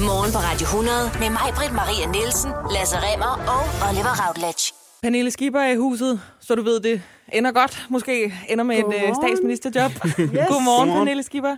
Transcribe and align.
Morgen 0.00 0.32
på 0.32 0.38
Radio 0.38 0.64
100 0.64 1.10
med 1.22 1.30
mig, 1.30 1.48
Britt 1.56 1.72
Maria 1.72 2.06
Nielsen, 2.06 2.50
Lasse 2.74 2.96
Remmer 3.06 3.32
og 3.54 3.62
Oliver 3.88 4.14
Routledge. 4.22 4.64
Pernille 5.02 5.30
Skipper 5.30 5.60
er 5.60 5.72
i 5.72 5.76
huset, 5.76 6.20
så 6.40 6.54
du 6.54 6.62
ved, 6.62 6.80
det 6.80 7.02
ender 7.32 7.52
godt. 7.52 7.86
Måske 7.90 8.34
ender 8.48 8.64
med 8.64 8.76
et 8.76 8.84
øh, 8.84 8.90
Godmorgen. 8.90 9.14
statsministerjob. 9.14 9.90
yes. 10.20 10.48
Godmorgen. 10.48 10.88
Pernille 10.88 11.22
Skipper. 11.22 11.56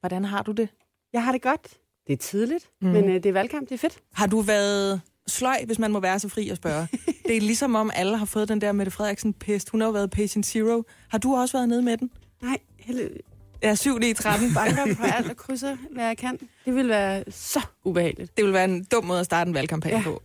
Hvordan 0.00 0.24
har 0.24 0.42
du 0.42 0.52
det? 0.52 0.68
Jeg 1.12 1.24
har 1.24 1.32
det 1.32 1.42
godt. 1.42 1.68
Det 2.06 2.12
er 2.12 2.16
tidligt, 2.16 2.70
mm. 2.80 2.88
men 2.88 3.04
øh, 3.04 3.14
det 3.14 3.26
er 3.26 3.32
valgkamp, 3.32 3.68
det 3.68 3.74
er 3.74 3.78
fedt. 3.78 3.98
Har 4.14 4.26
du 4.26 4.40
været 4.40 5.00
sløj, 5.26 5.58
hvis 5.66 5.78
man 5.78 5.92
må 5.92 6.00
være 6.00 6.18
så 6.18 6.28
fri 6.28 6.48
at 6.48 6.56
spørge? 6.56 6.88
det 7.28 7.36
er 7.36 7.40
ligesom 7.40 7.74
om 7.74 7.90
alle 7.94 8.16
har 8.16 8.26
fået 8.26 8.48
den 8.48 8.60
der 8.60 8.72
Mette 8.72 8.92
Frederiksen-pest. 8.92 9.70
Hun 9.70 9.80
har 9.80 9.88
jo 9.88 9.92
været 9.92 10.10
patient 10.10 10.46
zero. 10.46 10.82
Har 11.08 11.18
du 11.18 11.36
også 11.36 11.56
været 11.56 11.68
nede 11.68 11.82
med 11.82 11.96
den? 11.96 12.10
Nej, 12.42 12.58
Ja, 13.64 13.74
7 13.74 13.98
i 14.02 14.12
13. 14.14 14.54
banker 14.54 14.94
på 14.94 15.02
alt 15.02 15.30
og 15.30 15.36
krydser, 15.36 15.76
hvad 15.92 16.04
jeg 16.06 16.16
kan. 16.16 16.38
Det 16.64 16.74
vil 16.74 16.88
være 16.88 17.24
så 17.30 17.60
ubehageligt. 17.84 18.36
Det 18.36 18.44
vil 18.44 18.52
være 18.52 18.64
en 18.64 18.84
dum 18.84 19.04
måde 19.04 19.20
at 19.20 19.26
starte 19.26 19.48
en 19.48 19.54
valgkampagne 19.54 19.96
Ja. 19.98 20.02
på. 20.04 20.22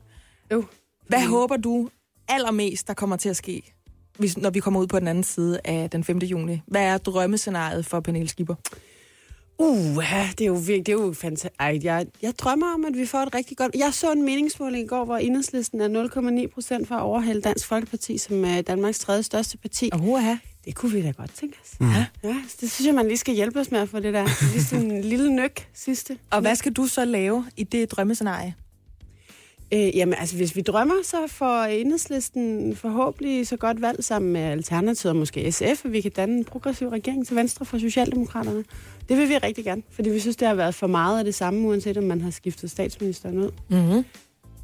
Jo. 0.51 0.63
Hvad 1.07 1.21
håber 1.25 1.57
du 1.57 1.89
allermest, 2.27 2.87
der 2.87 2.93
kommer 2.93 3.15
til 3.17 3.29
at 3.29 3.35
ske, 3.35 3.73
hvis, 4.17 4.37
når 4.37 4.49
vi 4.49 4.59
kommer 4.59 4.79
ud 4.79 4.87
på 4.87 4.99
den 4.99 5.07
anden 5.07 5.23
side 5.23 5.59
af 5.65 5.89
den 5.89 6.03
5. 6.03 6.17
juni? 6.17 6.61
Hvad 6.67 6.81
er 6.83 6.97
drømmescenariet 6.97 7.85
for 7.85 7.99
Pernille 7.99 8.29
Skipper? 8.29 8.55
Uh, 9.57 10.03
det 10.31 10.41
er 10.41 10.45
jo 10.45 10.53
virkelig, 10.53 10.85
det 10.85 10.89
er 10.89 11.05
jo 11.05 11.13
fantastisk. 11.13 11.53
Ej, 11.59 11.79
jeg, 11.83 12.05
jeg 12.21 12.33
drømmer 12.39 12.73
om, 12.73 12.85
at 12.85 12.97
vi 12.97 13.05
får 13.05 13.19
et 13.19 13.35
rigtig 13.35 13.57
godt... 13.57 13.75
Jeg 13.75 13.93
så 13.93 14.11
en 14.11 14.21
meningsmåling 14.25 14.83
i 14.83 14.87
går, 14.87 15.05
hvor 15.05 15.17
enhedslisten 15.17 15.81
er 15.81 16.43
0,9 16.47 16.53
procent 16.53 16.87
for 16.87 16.95
at 16.95 17.01
overhælde 17.01 17.41
Dansk 17.41 17.67
Folkeparti, 17.67 18.17
som 18.17 18.45
er 18.45 18.61
Danmarks 18.61 18.99
tredje 18.99 19.23
største 19.23 19.57
parti. 19.57 19.89
Uha. 20.01 20.35
Det 20.65 20.75
kunne 20.75 20.91
vi 20.91 21.01
da 21.01 21.11
godt 21.11 21.33
tænke 21.35 21.57
os. 21.63 21.79
Mm. 21.79 21.89
Ja, 21.89 22.05
ja, 22.23 22.35
det 22.61 22.71
synes 22.71 22.85
jeg, 22.85 22.95
man 22.95 23.07
lige 23.07 23.17
skal 23.17 23.35
hjælpe 23.35 23.59
os 23.59 23.71
med 23.71 23.79
at 23.79 23.89
få 23.89 23.99
det 23.99 24.13
der. 24.13 24.23
Lige 24.53 24.63
sådan 24.63 24.91
en 24.91 25.01
lille 25.01 25.35
nøk 25.35 25.67
sidste. 25.73 26.17
Og 26.31 26.41
hvad 26.41 26.55
skal 26.55 26.73
du 26.73 26.87
så 26.87 27.05
lave 27.05 27.45
i 27.57 27.63
det 27.63 27.91
drømmescenarie? 27.91 28.55
Øh, 29.73 29.97
jamen, 29.97 30.15
altså, 30.19 30.35
hvis 30.35 30.55
vi 30.55 30.61
drømmer, 30.61 30.95
så 31.03 31.27
får 31.27 31.63
enhedslisten 31.63 32.75
forhåbentlig 32.75 33.47
så 33.47 33.57
godt 33.57 33.81
valg 33.81 34.03
sammen 34.03 34.33
med 34.33 34.41
Alternativet 34.41 35.09
og 35.09 35.15
måske 35.15 35.51
SF, 35.51 35.85
at 35.85 35.91
vi 35.91 36.01
kan 36.01 36.11
danne 36.11 36.37
en 36.37 36.43
progressiv 36.43 36.87
regering 36.87 37.27
til 37.27 37.35
venstre 37.35 37.65
for 37.65 37.77
Socialdemokraterne. 37.77 38.63
Det 39.09 39.17
vil 39.17 39.29
vi 39.29 39.37
rigtig 39.37 39.63
gerne, 39.63 39.81
fordi 39.91 40.09
vi 40.09 40.19
synes, 40.19 40.35
det 40.35 40.47
har 40.47 40.55
været 40.55 40.75
for 40.75 40.87
meget 40.87 41.19
af 41.19 41.25
det 41.25 41.35
samme, 41.35 41.67
uanset 41.67 41.97
om 41.97 42.03
man 42.03 42.21
har 42.21 42.31
skiftet 42.31 42.71
statsministeren 42.71 43.37
ud. 43.37 43.51
Mm-hmm. 43.69 44.05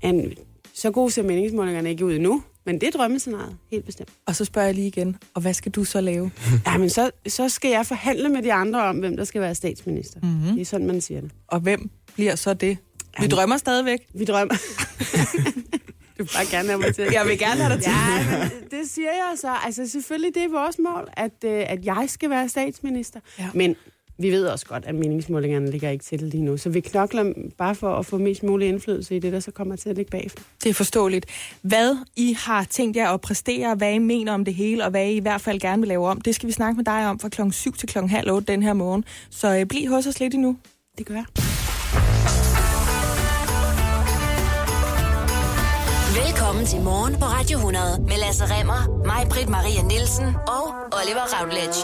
En, 0.01 0.33
så 0.73 0.91
gode 0.91 1.11
ser 1.11 1.23
meningsmålingerne 1.23 1.89
ikke 1.89 2.05
ud 2.05 2.13
endnu, 2.13 2.43
men 2.65 2.81
det 2.81 2.87
er 2.87 2.91
drømmescenariet, 2.91 3.57
helt 3.71 3.85
bestemt. 3.85 4.09
Og 4.25 4.35
så 4.35 4.45
spørger 4.45 4.67
jeg 4.67 4.75
lige 4.75 4.87
igen, 4.87 5.17
og 5.33 5.41
hvad 5.41 5.53
skal 5.53 5.71
du 5.71 5.83
så 5.83 6.01
lave? 6.01 6.31
Ja, 6.67 6.77
men 6.77 6.89
så, 6.89 7.11
så 7.27 7.49
skal 7.49 7.71
jeg 7.71 7.85
forhandle 7.85 8.29
med 8.29 8.41
de 8.43 8.53
andre 8.53 8.83
om, 8.83 8.97
hvem 8.97 9.17
der 9.17 9.23
skal 9.23 9.41
være 9.41 9.55
statsminister. 9.55 10.19
Mm-hmm. 10.23 10.53
Det 10.53 10.61
er 10.61 10.65
sådan, 10.65 10.87
man 10.87 11.01
siger 11.01 11.21
det. 11.21 11.31
Og 11.47 11.59
hvem 11.59 11.89
bliver 12.15 12.35
så 12.35 12.53
det? 12.53 12.69
Vi 12.69 12.77
Jamen. 13.19 13.31
drømmer 13.31 13.57
stadigvæk. 13.57 13.99
Vi 14.13 14.25
drømmer. 14.25 14.55
du 16.17 16.23
vil 16.23 16.29
bare 16.35 16.45
gerne 16.51 16.67
have 16.69 16.79
mig 16.79 16.95
til. 16.95 17.07
Jeg 17.11 17.25
vil 17.27 17.39
gerne 17.39 17.61
have 17.61 17.73
dig 17.73 17.83
til. 17.83 17.91
Ja, 17.91 18.37
men 18.39 18.49
det 18.71 18.89
siger 18.89 19.09
jeg 19.09 19.33
så. 19.37 19.51
Altså 19.65 19.87
selvfølgelig, 19.87 20.35
det 20.35 20.43
er 20.43 20.49
vores 20.49 20.79
mål, 20.79 21.09
at, 21.13 21.43
øh, 21.45 21.63
at 21.67 21.85
jeg 21.85 22.05
skal 22.07 22.29
være 22.29 22.49
statsminister. 22.49 23.19
Ja. 23.39 23.49
Men 23.53 23.75
vi 24.17 24.31
ved 24.31 24.47
også 24.47 24.65
godt, 24.65 24.85
at 24.85 24.95
meningsmålingerne 24.95 25.71
ligger 25.71 25.89
ikke 25.89 26.03
til 26.03 26.19
det 26.19 26.27
lige 26.27 26.43
nu. 26.43 26.57
Så 26.57 26.69
vi 26.69 26.79
knokler 26.79 27.33
bare 27.57 27.75
for 27.75 27.95
at 27.95 28.05
få 28.05 28.17
mest 28.17 28.43
mulig 28.43 28.67
indflydelse 28.67 29.15
i 29.15 29.19
det, 29.19 29.33
der 29.33 29.39
så 29.39 29.51
kommer 29.51 29.75
til 29.75 29.89
at 29.89 29.95
ligge 29.95 30.11
bagefter. 30.11 30.43
Det 30.63 30.69
er 30.69 30.73
forståeligt. 30.73 31.25
Hvad 31.61 31.97
I 32.15 32.35
har 32.39 32.63
tænkt 32.63 32.97
jer 32.97 33.09
at 33.09 33.21
præstere, 33.21 33.75
hvad 33.75 33.93
I 33.93 33.97
mener 33.97 34.33
om 34.33 34.45
det 34.45 34.53
hele, 34.53 34.83
og 34.83 34.89
hvad 34.89 35.07
I 35.07 35.15
i 35.15 35.19
hvert 35.19 35.41
fald 35.41 35.59
gerne 35.59 35.81
vil 35.81 35.87
lave 35.87 36.07
om, 36.07 36.21
det 36.21 36.35
skal 36.35 36.47
vi 36.47 36.53
snakke 36.53 36.75
med 36.77 36.85
dig 36.85 37.07
om 37.07 37.19
fra 37.19 37.29
klokken 37.29 37.51
7 37.51 37.73
til 37.73 37.89
klokken 37.89 38.09
halv 38.09 38.31
8 38.31 38.47
den 38.47 38.63
her 38.63 38.73
morgen. 38.73 39.05
Så 39.29 39.57
øh, 39.57 39.65
bliv 39.65 39.89
hos 39.89 40.07
os 40.07 40.19
lidt 40.19 40.33
endnu. 40.33 40.57
Det 40.97 41.05
gør 41.05 41.15
jeg. 41.15 41.44
Velkommen 46.55 46.75
til 46.75 46.83
Morgen 46.83 47.13
på 47.13 47.25
Radio 47.25 47.57
100 47.57 48.01
med 48.01 48.17
Lasse 48.17 48.43
Remmer, 48.45 49.03
mig, 49.05 49.27
Britt 49.29 49.49
Maria 49.49 49.81
Nielsen 49.81 50.25
og 50.25 50.63
Oliver 50.99 51.25
Routledge. 51.35 51.79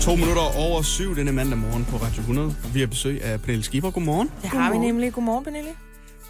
To 0.00 0.16
minutter 0.16 0.56
over 0.56 0.82
syv 0.82 1.16
denne 1.16 1.32
mandag 1.32 1.58
morgen 1.58 1.84
på 1.84 1.96
Radio 1.96 2.20
100. 2.20 2.56
Vi 2.72 2.80
har 2.80 2.86
besøg 2.86 3.24
af 3.24 3.40
Pernille 3.40 3.64
Skipper. 3.64 3.90
Godmorgen. 3.90 4.30
Det 4.42 4.50
har 4.50 4.72
vi 4.72 4.78
nemlig. 4.78 5.12
Godmorgen, 5.12 5.44
Pernille. 5.44 5.70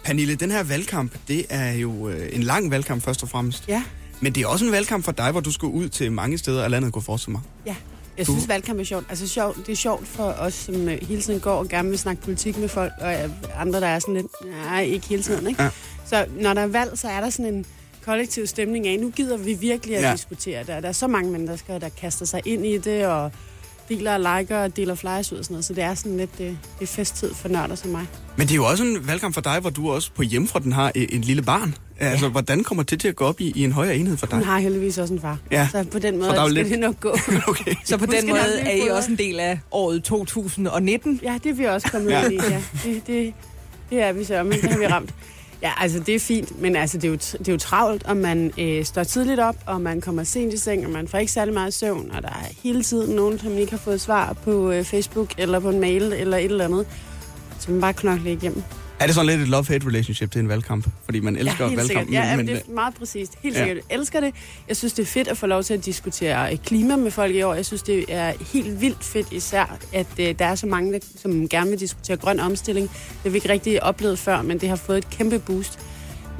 Pernille, 0.03 0.35
den 0.35 0.51
her 0.51 0.63
valgkamp, 0.63 1.11
det 1.27 1.45
er 1.49 1.71
jo 1.71 2.09
øh, 2.09 2.29
en 2.33 2.43
lang 2.43 2.71
valgkamp 2.71 3.03
først 3.03 3.23
og 3.23 3.29
fremmest. 3.29 3.67
Ja. 3.67 3.83
Men 4.21 4.35
det 4.35 4.43
er 4.43 4.47
også 4.47 4.65
en 4.65 4.71
valgkamp 4.71 5.05
for 5.05 5.11
dig, 5.11 5.31
hvor 5.31 5.41
du 5.41 5.51
skal 5.51 5.67
ud 5.67 5.89
til 5.89 6.11
mange 6.11 6.37
steder 6.37 6.63
af 6.63 6.71
landet, 6.71 6.93
kunne 6.93 7.03
forestille 7.03 7.31
mig. 7.31 7.41
Ja. 7.65 7.75
Jeg 8.17 8.25
synes, 8.25 8.47
valgkamp 8.47 8.79
er 8.79 8.83
sjovt. 8.83 9.05
Altså, 9.09 9.27
sjovt, 9.27 9.57
det 9.57 9.69
er 9.71 9.75
sjovt 9.75 10.07
for 10.07 10.23
os, 10.23 10.53
som 10.53 10.89
øh, 10.89 10.97
hele 11.07 11.21
tiden 11.21 11.39
går 11.39 11.51
og 11.51 11.67
gerne 11.69 11.89
vil 11.89 11.99
snakke 11.99 12.21
politik 12.21 12.57
med 12.57 12.67
folk, 12.67 12.91
og 13.01 13.13
øh, 13.13 13.29
andre, 13.57 13.79
der 13.79 13.87
er 13.87 13.99
sådan 13.99 14.13
lidt, 14.13 14.27
nej, 14.65 14.81
ikke 14.83 15.07
hele 15.07 15.23
tiden, 15.23 15.47
ikke? 15.47 15.63
Ja. 15.63 15.69
Så 16.05 16.25
når 16.39 16.53
der 16.53 16.61
er 16.61 16.67
valg, 16.67 16.97
så 16.97 17.07
er 17.07 17.21
der 17.21 17.29
sådan 17.29 17.53
en 17.53 17.65
kollektiv 18.05 18.47
stemning 18.47 18.87
af, 18.87 18.99
nu 18.99 19.09
gider 19.09 19.37
vi 19.37 19.53
virkelig 19.53 19.95
at 19.97 20.03
Ja. 20.03 20.11
diskutere 20.11 20.63
det. 20.63 20.69
Og 20.75 20.81
Der 20.81 20.87
er 20.87 20.93
så 20.93 21.07
mange 21.07 21.31
mennesker, 21.31 21.79
der 21.79 21.89
kaster 21.89 22.25
sig 22.25 22.41
ind 22.45 22.65
i 22.65 22.77
det, 22.77 23.05
og 23.05 23.31
deler 23.95 24.13
og 24.13 24.19
liker 24.39 24.57
og 24.57 24.75
deler 24.75 24.95
flyers 24.95 25.31
ud 25.33 25.37
og 25.37 25.45
sådan 25.45 25.53
noget. 25.53 25.65
Så 25.65 25.73
det 25.73 25.83
er 25.83 25.93
sådan 25.95 26.17
lidt 26.17 26.37
det, 26.37 26.57
det 26.79 26.83
er 26.83 26.87
festtid 26.87 27.33
for 27.33 27.47
nørder 27.49 27.75
som 27.75 27.89
mig. 27.91 28.05
Men 28.37 28.47
det 28.47 28.51
er 28.51 28.55
jo 28.55 28.65
også 28.65 28.83
en 28.83 29.07
valgkamp 29.07 29.33
for 29.33 29.41
dig, 29.41 29.59
hvor 29.59 29.69
du 29.69 29.91
også 29.91 30.11
på 30.15 30.21
hjemmefronten 30.23 30.71
har 30.71 30.91
øh, 30.95 31.07
en 31.09 31.21
lille 31.21 31.41
barn. 31.41 31.75
Altså, 31.99 32.29
hvordan 32.29 32.63
kommer 32.63 32.83
det 32.83 32.99
til 32.99 33.07
at 33.07 33.15
gå 33.15 33.25
op 33.25 33.41
i, 33.41 33.51
i 33.55 33.63
en 33.63 33.71
højere 33.71 33.95
enhed 33.97 34.17
for 34.17 34.25
dig? 34.25 34.35
Hun 34.37 34.45
har 34.47 34.59
heldigvis 34.59 34.97
også 34.97 35.13
en 35.13 35.21
far. 35.21 35.37
Ja. 35.51 35.67
Så 35.71 35.83
på 35.91 35.99
den 35.99 36.17
måde 36.17 36.29
Så 36.29 36.35
der 36.35 36.41
jo 36.41 36.47
skal 36.49 36.53
lidt- 36.63 36.71
det 36.71 36.79
nok 36.79 36.99
gå. 36.99 37.15
Okay. 37.47 37.73
Så 37.85 37.97
på 37.97 38.05
den 38.05 38.27
måde 38.29 38.59
er 38.59 38.85
I 38.85 38.87
også 38.89 39.11
en 39.11 39.17
del 39.17 39.39
af 39.39 39.59
året 39.71 40.03
2019. 40.03 41.19
Ja, 41.23 41.37
det 41.43 41.49
er 41.49 41.53
vi 41.53 41.63
også 41.65 41.87
kommet 41.91 42.09
Ja. 42.11 42.19
ja. 42.19 42.25
ind 42.29 42.33
i. 42.33 42.45
Ja. 42.49 42.61
Det, 42.83 43.07
det, 43.07 43.33
det 43.89 44.01
er 44.01 44.11
vi 44.13 44.23
så, 44.23 44.43
men 44.43 44.51
det 44.61 44.69
har 44.71 44.77
vi 44.79 44.87
ramt. 44.87 45.13
Ja, 45.61 45.71
altså 45.77 45.99
det 45.99 46.15
er 46.15 46.19
fint, 46.19 46.61
men 46.61 46.75
altså 46.75 46.97
det 46.97 47.03
er 47.03 47.09
jo, 47.09 47.15
det 47.15 47.47
er 47.47 47.51
jo 47.51 47.57
travlt, 47.57 48.03
og 48.03 48.17
man 48.17 48.53
øh, 48.57 48.85
står 48.85 49.03
tidligt 49.03 49.39
op, 49.39 49.55
og 49.65 49.81
man 49.81 50.01
kommer 50.01 50.23
sent 50.23 50.53
i 50.53 50.57
seng, 50.57 50.85
og 50.85 50.91
man 50.91 51.07
får 51.07 51.17
ikke 51.17 51.31
særlig 51.31 51.53
meget 51.53 51.73
søvn, 51.73 52.11
og 52.11 52.21
der 52.21 52.29
er 52.29 52.45
hele 52.63 52.83
tiden 52.83 53.15
nogen, 53.15 53.39
som 53.39 53.57
ikke 53.57 53.71
har 53.71 53.77
fået 53.79 54.01
svar 54.01 54.33
på 54.33 54.71
øh, 54.71 54.83
Facebook, 54.83 55.33
eller 55.37 55.59
på 55.59 55.69
en 55.69 55.79
mail, 55.79 56.13
eller 56.13 56.37
et 56.37 56.43
eller 56.45 56.65
andet. 56.65 56.87
Så 57.59 57.71
man 57.71 57.81
bare 57.81 57.93
knokler 57.93 58.31
igennem. 58.31 58.63
Er 59.01 59.05
det 59.05 59.15
sådan 59.15 59.25
lidt 59.25 59.41
et 59.41 59.47
love-hate 59.47 59.87
relationship 59.87 60.31
til 60.31 60.39
en 60.41 60.49
valgkamp? 60.49 60.87
Fordi 61.05 61.19
man 61.19 61.35
elsker 61.37 61.63
ja, 61.63 61.69
helt 61.69 61.77
valgkamp, 61.79 62.07
sikkert. 62.07 62.25
Ja, 62.25 62.35
men, 62.37 62.47
det 62.47 62.63
er 62.69 62.73
meget 62.73 62.93
præcist. 62.93 63.33
Helt 63.43 63.55
Ja. 63.55 63.65
sikkert. 63.65 63.85
Jeg 63.89 63.97
elsker 63.99 64.19
det. 64.19 64.33
Jeg 64.67 64.77
synes, 64.77 64.93
det 64.93 65.01
er 65.03 65.07
fedt 65.07 65.27
at 65.27 65.37
få 65.37 65.45
lov 65.47 65.63
til 65.63 65.73
at 65.73 65.85
diskutere 65.85 66.51
øh, 66.51 66.57
klima 66.57 66.95
med 66.95 67.11
folk 67.11 67.35
i 67.35 67.41
år. 67.41 67.53
Jeg 67.53 67.65
synes, 67.65 67.83
det 67.83 68.05
er 68.09 68.33
helt 68.53 68.81
vildt 68.81 69.03
fedt 69.03 69.27
især, 69.31 69.77
at 69.93 70.07
øh, 70.19 70.35
der 70.39 70.45
er 70.45 70.55
så 70.55 70.67
mange, 70.67 70.93
der, 70.93 70.99
som 71.21 71.49
gerne 71.49 71.69
vil 71.69 71.79
diskutere 71.79 72.17
grøn 72.17 72.39
omstilling. 72.39 72.89
Det 72.89 72.97
har 73.23 73.29
vi 73.29 73.37
ikke 73.37 73.49
rigtig 73.49 73.83
oplevet 73.83 74.19
før, 74.19 74.41
men 74.41 74.57
det 74.57 74.69
har 74.69 74.75
fået 74.75 74.97
et 74.97 75.09
kæmpe 75.09 75.39
boost. 75.39 75.79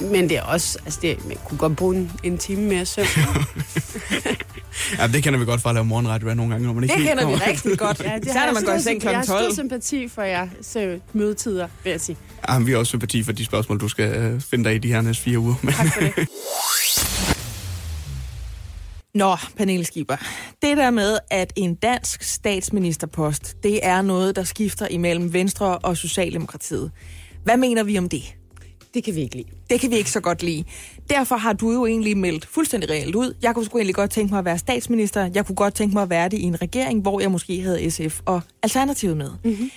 Men 0.01 0.29
det 0.29 0.38
er 0.38 0.41
også, 0.41 0.78
altså 0.85 1.00
det, 1.01 1.28
man 1.28 1.38
kunne 1.45 1.57
godt 1.57 1.75
bruge 1.75 1.95
en, 1.95 2.12
en 2.23 2.38
time 2.38 2.62
mere 2.62 2.85
søvn. 2.85 3.07
ja, 5.00 5.07
det 5.07 5.23
kender 5.23 5.39
vi 5.39 5.45
godt 5.45 5.62
fra 5.62 5.69
at 5.69 5.73
lave 5.73 5.85
morgenradio 5.85 6.34
nogle 6.34 6.51
gange, 6.51 6.67
når 6.67 6.73
man 6.73 6.84
ikke 6.84 6.95
Det 6.95 7.03
kender 7.07 7.28
vi 7.28 7.34
rigtig 7.35 7.78
godt. 7.79 8.00
Ja, 8.06 8.16
det 8.19 8.28
har 8.31 8.40
når 8.40 8.45
jeg 8.45 8.53
man 8.53 8.63
går 8.63 8.73
i 8.73 8.81
seng 8.81 9.03
symp- 9.03 9.11
Jeg 9.11 9.23
kl. 9.25 9.31
har 9.31 9.40
12. 9.40 9.53
stor 9.53 9.63
sympati 9.63 10.07
for 10.07 10.22
jer 10.22 10.47
så 10.61 11.00
mødetider, 11.13 11.67
vil 11.84 11.91
jeg 11.91 12.01
sige. 12.01 12.17
Ja, 12.50 12.59
vi 12.59 12.72
har 12.72 12.78
også 12.78 12.90
sympati 12.90 13.23
for 13.23 13.31
de 13.31 13.45
spørgsmål, 13.45 13.79
du 13.79 13.88
skal 13.88 14.16
øh, 14.16 14.41
finde 14.41 14.63
dig 14.63 14.75
i 14.75 14.78
de 14.78 14.88
her 14.88 15.01
næste 15.01 15.23
fire 15.23 15.40
uger. 15.40 15.56
Men, 15.61 15.73
Tak 15.73 15.94
for 15.94 16.01
det. 16.01 16.28
Nå, 19.16 19.35
Pernille 19.57 19.85
Skipper. 19.85 20.16
Det 20.61 20.78
der 20.78 20.90
med, 20.91 21.17
at 21.31 21.53
en 21.56 21.75
dansk 21.75 22.23
statsministerpost, 22.23 23.56
det 23.63 23.79
er 23.84 24.01
noget, 24.01 24.35
der 24.35 24.44
skifter 24.44 24.88
imellem 24.88 25.34
Venstre 25.34 25.78
og 25.78 25.97
Socialdemokratiet. 25.97 26.91
Hvad 27.44 27.57
mener 27.57 27.84
vi 27.84 27.97
om 27.97 28.09
det? 28.09 28.23
Det 28.94 29.03
kan 29.03 29.16
vi 29.16 29.22
ikke 29.22 29.35
lide. 29.35 29.47
Det 29.69 29.79
kan 29.79 29.91
vi 29.91 29.96
ikke 29.96 30.12
så 30.12 30.19
godt 30.19 30.44
lide. 30.44 30.63
Derfor 31.09 31.35
har 31.35 31.53
du 31.53 31.72
jo 31.72 31.85
egentlig 31.85 32.18
meldt 32.18 32.46
fuldstændig 32.46 32.90
reelt 32.90 33.16
ud. 33.16 33.34
Jeg 33.41 33.53
kunne 33.56 33.66
sgu 33.66 33.78
egentlig 33.78 33.96
godt 33.96 34.12
tænke 34.12 34.34
mig 34.34 34.40
at 34.40 34.46
være 34.46 34.57
statsminister. 34.57 35.29
Jeg 35.34 35.46
kunne 35.46 35.56
godt 35.56 35.74
tænke 35.74 35.94
mig 35.94 36.03
at 36.03 36.09
være 36.09 36.29
det 36.29 36.38
i 36.38 36.44
en 36.44 36.62
regering, 36.62 37.02
hvor 37.02 37.19
jeg 37.19 37.31
måske 37.31 37.62
havde 37.62 37.91
SF 37.91 38.22
og 38.25 38.41
Alternativet 38.63 39.18
med. 39.18 39.29
Mm-hmm. 39.44 39.72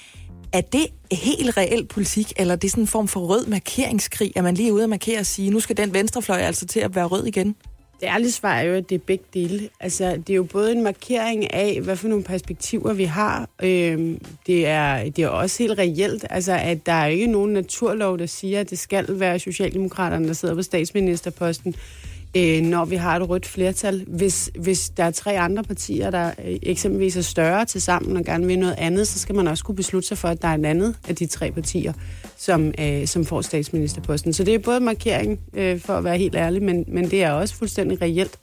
Er 0.52 0.60
det 0.60 0.86
helt 1.12 1.56
reel 1.56 1.86
politik, 1.86 2.32
eller 2.36 2.54
er 2.54 2.58
det 2.58 2.70
sådan 2.70 2.84
en 2.84 2.88
form 2.88 3.08
for 3.08 3.20
rød 3.20 3.46
markeringskrig, 3.46 4.32
at 4.36 4.44
man 4.44 4.54
lige 4.54 4.68
er 4.68 4.72
ude 4.72 4.82
at 4.82 4.90
markere 4.90 5.18
og 5.18 5.26
sige, 5.26 5.50
nu 5.50 5.60
skal 5.60 5.76
den 5.76 5.94
venstrefløj 5.94 6.38
altså 6.38 6.66
til 6.66 6.80
at 6.80 6.94
være 6.94 7.04
rød 7.04 7.26
igen? 7.26 7.56
Det 8.00 8.06
ærlige 8.06 8.32
svar 8.32 8.54
er 8.54 8.62
jo, 8.62 8.74
at 8.74 8.88
det 8.88 8.94
er 8.94 9.04
begge 9.06 9.24
dele. 9.34 9.68
Altså, 9.80 10.16
det 10.16 10.30
er 10.30 10.34
jo 10.34 10.44
både 10.44 10.72
en 10.72 10.82
markering 10.82 11.54
af, 11.54 11.80
hvad 11.80 11.96
for 11.96 12.08
nogle 12.08 12.24
perspektiver 12.24 12.92
vi 12.92 13.04
har. 13.04 13.48
Øhm, 13.62 14.20
det, 14.46 14.66
er, 14.66 15.04
det 15.10 15.18
er 15.24 15.28
også 15.28 15.62
helt 15.62 15.78
reelt, 15.78 16.26
altså, 16.30 16.52
at 16.52 16.86
der 16.86 16.92
er 16.92 17.06
ikke 17.06 17.26
nogen 17.26 17.52
naturlov, 17.52 18.18
der 18.18 18.26
siger, 18.26 18.60
at 18.60 18.70
det 18.70 18.78
skal 18.78 19.20
være 19.20 19.38
Socialdemokraterne, 19.38 20.26
der 20.26 20.32
sidder 20.32 20.54
på 20.54 20.62
statsministerposten, 20.62 21.74
øh, 22.36 22.62
når 22.62 22.84
vi 22.84 22.96
har 22.96 23.16
et 23.16 23.28
rødt 23.28 23.46
flertal. 23.46 24.04
Hvis, 24.08 24.50
hvis 24.58 24.90
der 24.90 25.04
er 25.04 25.10
tre 25.10 25.38
andre 25.38 25.62
partier, 25.62 26.10
der 26.10 26.26
øh, 26.26 26.58
eksempelvis 26.62 27.16
er 27.16 27.22
større 27.22 27.64
til 27.64 27.82
sammen 27.82 28.16
og 28.16 28.24
gerne 28.24 28.46
vil 28.46 28.58
noget 28.58 28.74
andet, 28.78 29.08
så 29.08 29.18
skal 29.18 29.34
man 29.34 29.48
også 29.48 29.64
kunne 29.64 29.76
beslutte 29.76 30.08
sig 30.08 30.18
for, 30.18 30.28
at 30.28 30.42
der 30.42 30.48
er 30.48 30.54
en 30.54 30.64
andet 30.64 30.96
af 31.08 31.16
de 31.16 31.26
tre 31.26 31.50
partier, 31.50 31.92
som, 32.36 32.74
øh, 32.80 33.06
som 33.06 33.24
får 33.24 33.40
statsministerposten. 33.40 34.32
Så 34.32 34.44
det 34.44 34.54
er 34.54 34.58
både 34.58 34.80
markering, 34.80 35.40
øh, 35.54 35.80
for 35.80 35.92
at 35.92 36.04
være 36.04 36.18
helt 36.18 36.34
ærlig, 36.34 36.62
men, 36.62 36.84
men 36.88 37.10
det 37.10 37.22
er 37.22 37.30
også 37.30 37.54
fuldstændig 37.54 38.02
reelt. 38.02 38.38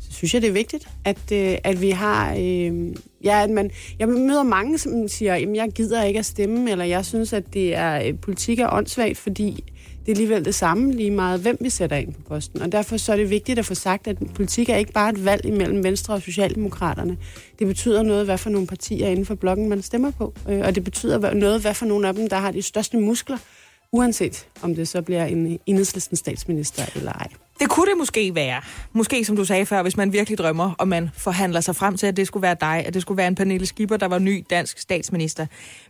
Så 0.00 0.12
synes 0.12 0.34
jeg, 0.34 0.42
det 0.42 0.48
er 0.48 0.52
vigtigt, 0.52 0.88
at, 1.04 1.32
øh, 1.32 1.58
at 1.64 1.80
vi 1.80 1.90
har... 1.90 2.34
Øh, 2.38 2.94
ja, 3.24 3.42
at 3.42 3.50
man, 3.50 3.70
jeg 3.98 4.08
møder 4.08 4.42
mange, 4.42 4.78
som 4.78 5.08
siger, 5.08 5.34
at 5.34 5.48
jeg 5.54 5.68
gider 5.74 6.04
ikke 6.04 6.18
at 6.18 6.26
stemme, 6.26 6.70
eller 6.70 6.84
jeg 6.84 7.04
synes, 7.04 7.32
at 7.32 7.54
det 7.54 7.74
er 7.74 8.06
øh, 8.06 8.14
politik 8.22 8.58
er 8.58 8.72
åndssvagt, 8.72 9.18
fordi 9.18 9.64
det 10.06 10.12
er 10.12 10.16
alligevel 10.16 10.44
det 10.44 10.54
samme 10.54 10.92
lige 10.92 11.10
meget, 11.10 11.40
hvem 11.40 11.56
vi 11.60 11.70
sætter 11.70 11.96
ind 11.96 12.14
på 12.14 12.20
posten. 12.28 12.62
Og 12.62 12.72
derfor 12.72 12.96
så 12.96 13.12
er 13.12 13.16
det 13.16 13.30
vigtigt 13.30 13.58
at 13.58 13.66
få 13.66 13.74
sagt, 13.74 14.06
at 14.06 14.16
politik 14.34 14.68
er 14.68 14.76
ikke 14.76 14.92
bare 14.92 15.10
et 15.10 15.24
valg 15.24 15.44
imellem 15.44 15.84
Venstre 15.84 16.14
og 16.14 16.22
Socialdemokraterne. 16.22 17.18
Det 17.58 17.66
betyder 17.66 18.02
noget, 18.02 18.24
hvad 18.24 18.38
for 18.38 18.50
nogle 18.50 18.66
partier 18.66 19.08
inden 19.08 19.26
for 19.26 19.34
blokken 19.34 19.68
man 19.68 19.82
stemmer 19.82 20.10
på. 20.10 20.34
Øh, 20.48 20.60
og 20.60 20.74
det 20.74 20.84
betyder 20.84 21.34
noget, 21.34 21.60
hvad 21.60 21.74
for 21.74 21.86
nogle 21.86 22.08
af 22.08 22.14
dem, 22.14 22.28
der 22.28 22.36
har 22.36 22.50
de 22.50 22.62
største 22.62 22.96
muskler, 22.96 23.38
uanset 23.92 24.46
om 24.62 24.74
det 24.74 24.88
så 24.88 25.02
bliver 25.02 25.24
en 25.24 25.58
enhedslisten 25.66 26.16
statsminister 26.16 26.82
eller 26.96 27.12
ej. 27.12 27.28
Det 27.60 27.68
kunne 27.68 27.90
det 27.90 27.98
måske 27.98 28.34
være. 28.34 28.60
Måske, 28.92 29.24
som 29.24 29.36
du 29.36 29.44
sagde 29.44 29.66
før, 29.66 29.82
hvis 29.82 29.96
man 29.96 30.12
virkelig 30.12 30.38
drømmer, 30.38 30.72
og 30.78 30.88
man 30.88 31.10
forhandler 31.14 31.60
sig 31.60 31.76
frem 31.76 31.96
til, 31.96 32.06
at 32.06 32.16
det 32.16 32.26
skulle 32.26 32.42
være 32.42 32.56
dig, 32.60 32.82
at 32.86 32.94
det 32.94 33.02
skulle 33.02 33.18
være 33.18 33.28
en 33.28 33.34
Pernille 33.34 33.66
Skipper, 33.66 33.96
der 33.96 34.06
var 34.06 34.18
ny 34.18 34.44
dansk 34.50 34.78
statsminister. 34.78 35.46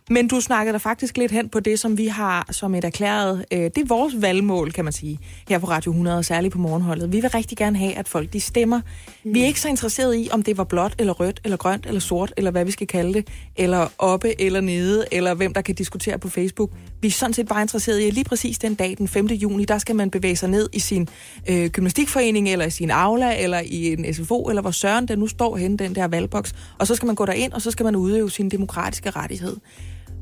Men 0.09 0.27
du 0.27 0.41
snakker 0.41 0.71
der 0.71 0.79
faktisk 0.79 1.17
lidt 1.17 1.31
hen 1.31 1.49
på 1.49 1.59
det, 1.59 1.79
som 1.79 1.97
vi 1.97 2.07
har 2.07 2.47
som 2.51 2.75
et 2.75 2.83
erklæret, 2.83 3.45
øh, 3.51 3.59
det 3.59 3.77
er 3.77 3.85
vores 3.85 4.21
valgmål, 4.21 4.71
kan 4.71 4.83
man 4.83 4.93
sige, 4.93 5.19
her 5.49 5.59
på 5.59 5.67
Radio 5.67 5.91
100, 5.91 6.17
og 6.17 6.25
særligt 6.25 6.51
på 6.51 6.59
morgenholdet. 6.59 7.11
Vi 7.11 7.19
vil 7.21 7.29
rigtig 7.29 7.57
gerne 7.57 7.77
have, 7.77 7.93
at 7.93 8.07
folk 8.07 8.33
de 8.33 8.39
stemmer. 8.39 8.81
Mm. 9.23 9.33
Vi 9.33 9.41
er 9.41 9.45
ikke 9.45 9.61
så 9.61 9.67
interesseret 9.67 10.15
i, 10.15 10.29
om 10.31 10.43
det 10.43 10.57
var 10.57 10.63
blåt, 10.63 10.95
eller 10.99 11.13
rødt, 11.13 11.41
eller 11.43 11.57
grønt, 11.57 11.85
eller 11.85 11.99
sort, 11.99 12.33
eller 12.37 12.51
hvad 12.51 12.65
vi 12.65 12.71
skal 12.71 12.87
kalde 12.87 13.13
det, 13.13 13.27
eller 13.55 13.87
oppe, 13.97 14.41
eller 14.41 14.61
nede, 14.61 15.05
eller 15.11 15.33
hvem 15.33 15.53
der 15.53 15.61
kan 15.61 15.75
diskutere 15.75 16.19
på 16.19 16.29
Facebook. 16.29 16.71
Vi 17.01 17.07
er 17.07 17.11
sådan 17.11 17.33
set 17.33 17.47
bare 17.47 17.61
interesseret 17.61 17.99
i, 17.99 18.07
at 18.07 18.13
lige 18.13 18.25
præcis 18.25 18.57
den 18.57 18.75
dag, 18.75 18.95
den 18.97 19.07
5. 19.07 19.27
juni, 19.27 19.65
der 19.65 19.77
skal 19.77 19.95
man 19.95 20.11
bevæge 20.11 20.35
sig 20.35 20.49
ned 20.49 20.69
i 20.73 20.79
sin 20.79 21.07
øh, 21.49 21.56
gymnastikforening, 21.69 22.49
eller 22.49 22.65
i 22.65 22.69
sin 22.69 22.91
aula, 22.91 23.43
eller 23.43 23.61
i 23.65 23.93
en 23.93 24.13
SFO, 24.13 24.43
eller 24.43 24.61
hvor 24.61 24.71
søren 24.71 25.07
der 25.07 25.15
nu 25.15 25.27
står 25.27 25.57
hen, 25.57 25.77
den 25.77 25.95
der 25.95 26.07
valgboks, 26.07 26.55
og 26.77 26.87
så 26.87 26.95
skal 26.95 27.05
man 27.05 27.15
gå 27.15 27.25
derind, 27.25 27.53
og 27.53 27.61
så 27.61 27.71
skal 27.71 27.83
man 27.83 27.95
udøve 27.95 28.31
sin 28.31 28.49
demokratiske 28.49 29.09
rettighed. 29.09 29.57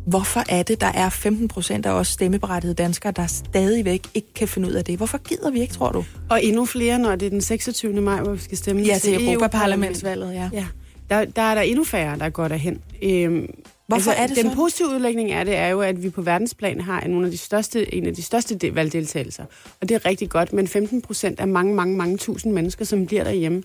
Hvorfor 0.07 0.43
er 0.49 0.63
det, 0.63 0.81
der 0.81 0.87
er 0.87 1.09
15 1.09 1.47
procent 1.47 1.85
af 1.85 1.91
os 1.91 2.07
stemmeberettigede 2.07 2.75
danskere, 2.75 3.11
der 3.11 3.27
stadigvæk 3.27 4.07
ikke 4.13 4.33
kan 4.33 4.47
finde 4.47 4.67
ud 4.67 4.73
af 4.73 4.85
det? 4.85 4.97
Hvorfor 4.97 5.17
gider 5.17 5.51
vi 5.51 5.61
ikke, 5.61 5.73
tror 5.73 5.91
du? 5.91 6.05
Og 6.29 6.43
endnu 6.43 6.65
flere, 6.65 6.99
når 6.99 7.15
det 7.15 7.25
er 7.25 7.29
den 7.29 7.41
26. 7.41 8.01
maj, 8.01 8.21
hvor 8.21 8.31
vi 8.31 8.41
skal 8.41 8.57
stemme 8.57 8.81
ja, 8.81 8.97
til, 8.97 9.13
til 9.13 9.33
Europaparlamentsvalget. 9.33 10.33
Ja. 10.33 10.49
ja. 10.53 10.65
Der, 11.09 11.25
der 11.25 11.41
er 11.41 11.55
der 11.55 11.61
endnu 11.61 11.83
færre, 11.83 12.19
der 12.19 12.29
går 12.29 12.47
derhen. 12.47 12.81
Øhm, 13.03 13.47
Hvorfor 13.87 14.11
altså, 14.11 14.23
er 14.23 14.27
det 14.27 14.35
Den 14.37 14.51
så? 14.51 14.55
positive 14.55 14.87
udlægning 14.87 15.31
af 15.31 15.45
det 15.45 15.55
er 15.55 15.67
jo, 15.67 15.81
at 15.81 16.03
vi 16.03 16.09
på 16.09 16.21
verdensplan 16.21 16.81
har 16.81 17.01
en, 17.01 17.25
af 17.25 17.31
de 17.31 17.37
største, 17.37 17.95
en 17.95 18.05
af 18.05 18.13
de 18.15 18.21
største 18.21 18.75
valgdeltagelser. 18.75 19.45
Og 19.81 19.89
det 19.89 19.95
er 19.95 20.05
rigtig 20.05 20.29
godt, 20.29 20.53
men 20.53 20.67
15 20.67 21.01
procent 21.01 21.39
er 21.39 21.45
mange, 21.45 21.75
mange, 21.75 21.97
mange 21.97 22.17
tusind 22.17 22.53
mennesker, 22.53 22.85
som 22.85 23.05
bliver 23.05 23.23
derhjemme. 23.23 23.63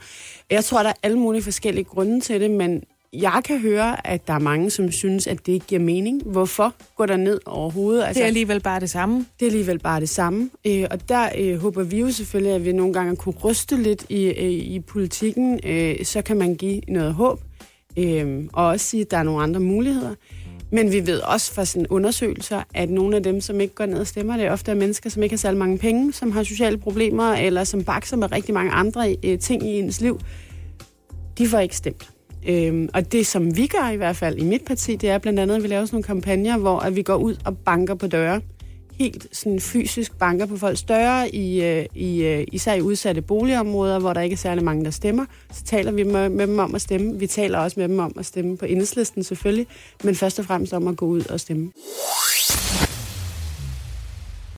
Jeg 0.51 0.65
tror, 0.65 0.83
der 0.83 0.89
er 0.89 0.95
alle 1.03 1.19
mulige 1.19 1.43
forskellige 1.43 1.85
grunde 1.85 2.21
til 2.21 2.41
det, 2.41 2.51
men 2.51 2.83
jeg 3.13 3.41
kan 3.45 3.59
høre, 3.61 4.07
at 4.07 4.27
der 4.27 4.35
er 4.35 4.39
mange, 4.39 4.71
som 4.71 4.93
synes, 4.93 5.27
at 5.27 5.47
det 5.47 5.53
ikke 5.53 5.67
giver 5.67 5.81
mening. 5.81 6.23
Hvorfor 6.23 6.75
går 6.97 7.07
der 7.07 7.17
ned 7.17 7.41
overhovedet? 7.47 8.03
Altså, 8.05 8.19
det 8.19 8.23
er 8.23 8.27
alligevel 8.27 8.61
bare 8.61 8.81
det 8.81 8.91
samme. 8.91 9.27
Det 9.41 9.47
er 9.47 9.51
alligevel 9.51 9.79
bare 9.79 10.01
det 10.01 10.09
samme. 10.09 10.51
Øh, 10.67 10.87
og 10.91 11.09
der 11.09 11.29
øh, 11.39 11.61
håber 11.61 11.83
vi 11.83 12.01
jo 12.01 12.11
selvfølgelig, 12.11 12.55
at 12.55 12.65
vi 12.65 12.73
nogle 12.73 12.93
gange 12.93 13.17
kunne 13.17 13.35
ryste 13.45 13.77
lidt 13.77 14.07
i, 14.09 14.25
øh, 14.25 14.51
i 14.51 14.81
politikken. 14.81 15.61
Øh, 15.65 16.05
så 16.05 16.23
kan 16.23 16.37
man 16.37 16.55
give 16.55 16.81
noget 16.89 17.15
håb. 17.15 17.41
Øh, 17.97 18.45
og 18.53 18.67
også 18.67 18.87
sige, 18.87 19.01
at 19.01 19.11
der 19.11 19.17
er 19.17 19.23
nogle 19.23 19.43
andre 19.43 19.61
muligheder. 19.61 20.15
Men 20.73 20.93
vi 20.93 21.07
ved 21.07 21.21
også 21.21 21.53
fra 21.53 21.65
sådan 21.65 21.87
undersøgelser, 21.87 22.63
at 22.75 22.91
nogle 22.91 23.17
af 23.17 23.23
dem, 23.23 23.41
som 23.41 23.61
ikke 23.61 23.75
går 23.75 23.87
ned 23.87 23.99
og 23.99 24.07
stemmer, 24.07 24.37
det 24.37 24.47
er 24.47 24.53
ofte 24.53 24.71
er 24.71 24.75
mennesker, 24.75 25.11
som 25.11 25.23
ikke 25.23 25.33
har 25.33 25.39
særlig 25.39 25.59
mange 25.59 25.79
penge, 25.79 26.13
som 26.13 26.33
har 26.33 26.43
sociale 26.43 26.79
problemer, 26.79 27.33
eller 27.33 27.65
som 27.65 27.85
bakser 27.85 28.17
med 28.17 28.33
rigtig 28.33 28.55
mange 28.55 28.73
andre 28.73 29.17
øh, 29.25 29.39
ting 29.39 29.63
i 29.63 29.79
ens 29.79 30.01
liv. 30.01 30.21
De 31.39 31.49
får 31.49 31.59
ikke 31.59 31.77
stemt. 31.77 32.11
Øhm, 32.49 32.89
og 32.95 33.13
det, 33.13 33.27
som 33.27 33.57
vi 33.57 33.67
gør 33.67 33.91
i 33.91 33.97
hvert 33.97 34.17
fald 34.17 34.39
i 34.39 34.45
mit 34.45 34.65
parti, 34.65 34.97
det 34.97 35.11
er 35.11 35.19
blandt 35.19 35.41
andet, 35.41 35.57
at 35.57 35.63
vi 35.63 35.69
laver 35.69 35.85
sådan 35.85 35.95
nogle 35.95 36.05
kampagner, 36.05 36.59
hvor 36.59 36.79
at 36.79 36.97
vi 36.97 37.03
går 37.03 37.17
ud 37.17 37.37
og 37.45 37.59
banker 37.59 37.95
på 37.95 38.07
døre. 38.07 38.41
Helt 39.01 39.27
sådan 39.33 39.61
fysisk 39.61 40.19
banker 40.19 40.47
på 40.47 40.57
folks 40.57 40.83
døre, 40.83 41.35
i, 41.35 41.63
øh, 41.65 41.87
i, 41.95 42.23
øh, 42.23 42.47
især 42.53 42.75
i 42.75 42.83
udsatte 42.83 43.23
boligområder, 43.23 43.99
hvor 43.99 44.13
der 44.13 44.21
ikke 44.21 44.35
er 44.35 44.39
særlig 44.39 44.65
mange, 44.65 44.85
der 44.85 44.91
stemmer. 44.91 45.25
Så 45.53 45.65
taler 45.65 45.93
vi 45.93 46.03
med, 46.03 46.29
med 46.29 46.47
dem 46.47 46.59
om 46.59 46.75
at 46.75 46.83
stemme. 46.83 47.19
Vi 47.19 47.27
taler 47.27 47.59
også 47.59 47.81
med 47.81 47.89
dem 47.89 47.99
om 47.99 48.13
at 48.19 48.27
stemme 48.27 48.57
på 48.57 48.65
enhedslisten 48.65 49.25
selvfølgelig, 49.25 49.67
men 50.05 50.15
først 50.15 50.39
og 50.39 50.45
fremmest 50.45 50.73
om 50.73 50.89
at 50.89 50.97
gå 50.97 51.07
ud 51.07 51.27
og 51.27 51.41
stemme. 51.41 51.73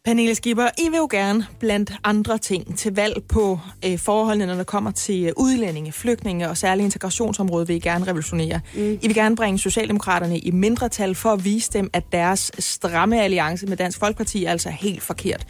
Pernille 0.04 0.34
Skipper, 0.34 0.68
I 0.78 0.88
vil 0.88 0.96
jo 0.96 1.08
gerne 1.10 1.46
blandt 1.58 1.92
andre 2.04 2.38
ting 2.38 2.78
til 2.78 2.94
valg 2.94 3.22
på 3.28 3.58
øh, 3.86 3.98
forholdene, 3.98 4.46
når 4.46 4.54
der 4.54 4.64
kommer 4.64 4.90
til 4.90 5.24
øh, 5.24 5.32
udlændinge, 5.36 5.92
flygtninge 5.92 6.48
og 6.48 6.56
særligt 6.56 6.84
integrationsområdet, 6.84 7.68
vil 7.68 7.76
I 7.76 7.78
gerne 7.78 8.06
revolutionere. 8.06 8.60
Mm. 8.74 8.98
I 9.02 9.06
vil 9.06 9.14
gerne 9.14 9.36
bringe 9.36 9.58
Socialdemokraterne 9.58 10.38
i 10.38 10.50
mindretal 10.50 11.14
for 11.14 11.30
at 11.30 11.44
vise 11.44 11.72
dem, 11.72 11.90
at 11.92 12.04
deres 12.12 12.52
stramme 12.58 13.22
alliance 13.22 13.66
med 13.66 13.76
Dansk 13.76 13.98
Folkeparti 13.98 14.44
er 14.44 14.50
altså 14.50 14.70
helt 14.70 15.02
forkert. 15.02 15.46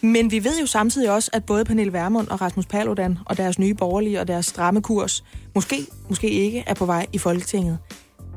Men 0.00 0.30
vi 0.30 0.44
ved 0.44 0.60
jo 0.60 0.66
samtidig 0.66 1.10
også, 1.10 1.30
at 1.32 1.44
både 1.44 1.64
Pernille 1.64 1.92
Vermund 1.92 2.28
og 2.28 2.40
Rasmus 2.40 2.66
Paludan 2.66 3.18
og 3.26 3.36
deres 3.36 3.58
nye 3.58 3.74
borgerlige 3.74 4.20
og 4.20 4.28
deres 4.28 4.46
stramme 4.46 4.82
kurs, 4.82 5.24
måske, 5.54 5.86
måske 6.08 6.30
ikke, 6.30 6.64
er 6.66 6.74
på 6.74 6.86
vej 6.86 7.06
i 7.12 7.18
Folketinget. 7.18 7.78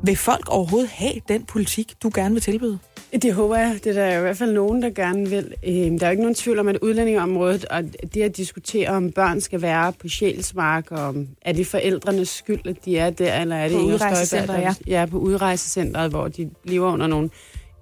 Vil 0.02 0.16
folk 0.16 0.48
overhovedet 0.48 0.90
have 0.90 1.14
den 1.28 1.44
politik, 1.44 1.94
du 2.02 2.10
gerne 2.14 2.34
vil 2.34 2.42
tilbyde? 2.42 2.78
Det 3.12 3.34
håber 3.34 3.56
jeg. 3.56 3.78
Det 3.84 3.98
er 3.98 4.06
der 4.06 4.18
i 4.18 4.20
hvert 4.20 4.36
fald 4.36 4.52
nogen, 4.52 4.82
der 4.82 4.90
gerne 4.90 5.28
vil. 5.28 5.54
Øhm, 5.66 5.98
der 5.98 6.06
er 6.06 6.10
jo 6.10 6.10
ikke 6.10 6.22
nogen 6.22 6.34
tvivl 6.34 6.58
om, 6.58 6.68
at 6.68 6.78
udlændingeområdet 6.82 7.64
og 7.64 7.82
det 8.14 8.22
at 8.22 8.36
diskutere, 8.36 8.88
om 8.88 9.10
børn 9.10 9.40
skal 9.40 9.62
være 9.62 9.92
på 9.92 10.08
sjælsmark, 10.08 10.90
og 10.90 10.98
om 10.98 11.28
er 11.42 11.52
det 11.52 11.66
forældrenes 11.66 12.28
skyld, 12.28 12.66
at 12.66 12.84
de 12.84 12.98
er 12.98 13.10
der, 13.10 13.40
eller 13.40 13.56
er 13.56 13.68
det 13.68 13.78
på 13.78 13.84
udrejsecenteret, 13.84 14.62
ja. 14.62 14.74
ja. 14.86 15.06
på 15.06 15.18
udrejsecenteret, 15.18 16.10
hvor 16.10 16.28
de 16.28 16.50
lever 16.64 16.92
under 16.92 17.06
nogle 17.06 17.30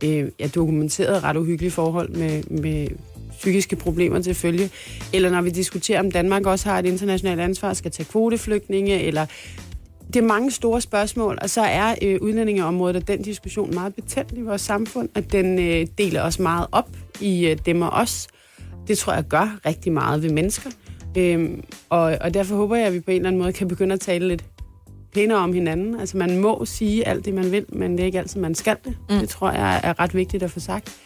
øh, 0.05 0.29
ja, 0.41 0.47
dokumenterede 0.47 1.21
ret 1.21 1.37
uhyggelige 1.37 1.71
forhold 1.71 2.09
med, 2.09 2.43
med 2.43 2.89
psykiske 3.39 3.77
problemer 3.77 4.23
til 4.23 4.35
følge. 4.35 4.71
Eller 5.13 5.31
når 5.31 5.43
vi 5.43 5.51
diskuterer, 5.51 6.01
om 6.01 6.11
Danmark 6.11 6.47
også 6.47 6.69
har 6.69 6.79
et 6.79 6.87
internationalt 6.87 7.41
ansvar, 7.41 7.73
skal 7.73 7.91
tage 7.91 8.07
kvoteflygtninge, 8.11 9.03
eller 9.03 9.27
det 10.15 10.17
er 10.17 10.27
mange 10.27 10.51
store 10.51 10.81
spørgsmål, 10.81 11.39
og 11.43 11.51
så 11.51 11.61
er 11.61 11.95
øh, 12.03 12.19
udlændingeområdet 12.21 12.97
og 12.97 13.09
den 13.09 13.23
diskussion 13.23 13.75
meget 13.75 13.95
betændt 13.95 14.33
i 14.33 14.43
vores 14.43 14.61
samfund, 14.61 15.09
at 15.15 15.33
den 15.33 15.59
øh, 15.59 15.87
deler 15.99 16.23
os 16.23 16.39
meget 16.39 16.67
op 16.73 16.89
i 17.21 17.47
øh, 17.47 17.57
dem 17.67 17.83
og 17.83 17.91
os. 17.91 18.29
Det 18.89 18.99
tror 18.99 19.13
jeg 19.13 19.25
gør 19.25 19.59
rigtig 19.67 19.93
meget 19.93 20.23
ved 20.23 20.31
mennesker. 20.31 20.71
Øhm, 21.19 21.63
og, 21.89 22.19
og 22.21 22.35
derfor 22.35 22.57
håber 22.57 22.77
jeg, 22.77 22.87
at 22.87 22.95
vi 22.95 23.01
på 23.01 23.11
en 23.11 23.17
eller 23.17 23.29
anden 23.29 23.43
måde 23.43 23.53
kan 23.53 23.69
begynde 23.69 23.93
at 23.93 24.01
tale 24.01 24.29
lidt 24.29 24.45
pænere 25.15 25.39
om 25.39 25.53
hinanden. 25.53 26.01
Altså 26.01 26.17
man 26.17 26.39
må 26.39 26.65
sige 26.65 27.09
alt 27.09 27.25
det, 27.25 27.35
man 27.35 27.53
vil, 27.53 27.67
men 27.69 27.93
det 27.93 28.01
er 28.01 28.05
ikke 28.05 28.19
altid, 28.19 28.41
man 28.41 28.55
skal 28.55 28.77
det. 28.85 28.97
Mm. 29.11 29.19
Det 29.19 29.29
tror 29.29 29.51
jeg 29.51 29.81
er 29.85 30.01
ret 30.01 30.15
vigtigt 30.15 30.43
at 30.43 30.51
få 30.51 30.61
sagt. 30.61 30.97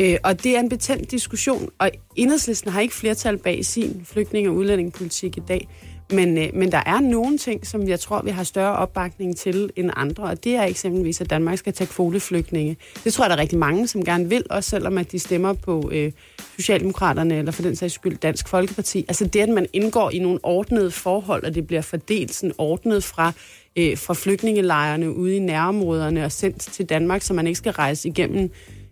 Øh, 0.00 0.16
og 0.24 0.42
det 0.42 0.56
er 0.56 0.60
en 0.60 0.68
betændt 0.68 1.10
diskussion, 1.10 1.68
og 1.78 1.90
enhedslisten 2.16 2.70
har 2.70 2.80
ikke 2.80 2.94
flertal 2.94 3.38
bag 3.38 3.64
sin 3.64 4.00
flygtning- 4.04 4.48
og 4.48 4.54
udlændingepolitik 4.54 5.36
i 5.36 5.42
dag. 5.48 5.68
Men, 6.10 6.38
øh, 6.38 6.48
men 6.54 6.72
der 6.72 6.82
er 6.86 7.00
nogle 7.00 7.38
ting, 7.38 7.66
som 7.66 7.88
jeg 7.88 8.00
tror, 8.00 8.22
vi 8.22 8.30
har 8.30 8.44
større 8.44 8.76
opbakning 8.76 9.36
til 9.36 9.70
end 9.76 9.90
andre, 9.96 10.24
og 10.24 10.44
det 10.44 10.54
er 10.54 10.62
eksempelvis, 10.62 11.20
at 11.20 11.30
Danmark 11.30 11.58
skal 11.58 11.72
tage 11.72 11.88
kvoteflygtninge. 11.88 12.76
Det 13.04 13.12
tror 13.12 13.24
jeg, 13.24 13.30
der 13.30 13.36
er 13.36 13.40
rigtig 13.40 13.58
mange, 13.58 13.88
som 13.88 14.04
gerne 14.04 14.28
vil, 14.28 14.44
også 14.50 14.70
selvom 14.70 14.98
at 14.98 15.12
de 15.12 15.18
stemmer 15.18 15.52
på 15.52 15.90
øh, 15.92 16.12
Socialdemokraterne, 16.56 17.38
eller 17.38 17.52
for 17.52 17.62
den 17.62 17.76
sags 17.76 17.94
skyld 17.94 18.16
Dansk 18.16 18.48
Folkeparti. 18.48 19.04
Altså 19.08 19.24
det, 19.24 19.40
at 19.40 19.48
man 19.48 19.66
indgår 19.72 20.10
i 20.10 20.18
nogle 20.18 20.38
ordnede 20.42 20.90
forhold, 20.90 21.44
og 21.44 21.54
det 21.54 21.66
bliver 21.66 21.82
fordelt 21.82 22.34
sådan 22.34 22.54
ordnet 22.58 23.04
fra, 23.04 23.32
øh, 23.76 23.98
fra 23.98 24.14
flygtningelejrene 24.14 25.16
ude 25.16 25.36
i 25.36 25.38
nærområderne 25.38 26.24
og 26.24 26.32
sendt 26.32 26.58
til 26.58 26.86
Danmark, 26.86 27.22
så 27.22 27.34
man 27.34 27.46
ikke 27.46 27.58
skal 27.58 27.72
rejse 27.72 28.08
igennem 28.08 28.50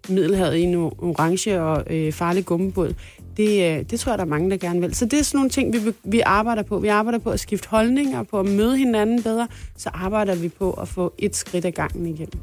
Middelhavet 0.09 0.57
i 0.57 0.63
en 0.63 0.75
orange 0.75 1.61
og 1.61 1.95
øh, 1.95 2.13
farlig 2.13 2.45
gummibåd. 2.45 2.95
Det, 3.37 3.79
øh, 3.79 3.85
det 3.91 4.01
tror 4.01 4.13
jeg, 4.13 4.19
der 4.19 4.25
er 4.25 4.29
mange, 4.29 4.51
der 4.51 4.57
gerne 4.57 4.81
vil. 4.81 4.95
Så 4.95 5.05
det 5.05 5.19
er 5.19 5.23
sådan 5.23 5.39
nogle 5.39 5.51
ting, 5.51 5.73
vi, 5.73 5.93
vi 6.05 6.21
arbejder 6.21 6.63
på. 6.63 6.79
Vi 6.79 6.89
arbejder 6.89 7.19
på 7.19 7.31
at 7.31 7.41
skifte 7.41 7.69
holdninger, 7.69 8.23
på 8.23 8.41
at 8.41 8.47
møde 8.47 8.77
hinanden 8.77 9.23
bedre. 9.23 9.49
Så 9.77 9.91
arbejder 9.95 10.35
vi 10.35 10.49
på 10.49 10.71
at 10.73 10.89
få 10.89 11.15
et 11.19 11.37
skridt 11.37 11.65
ad 11.65 11.73
gangen 11.73 12.07
igennem. 12.07 12.41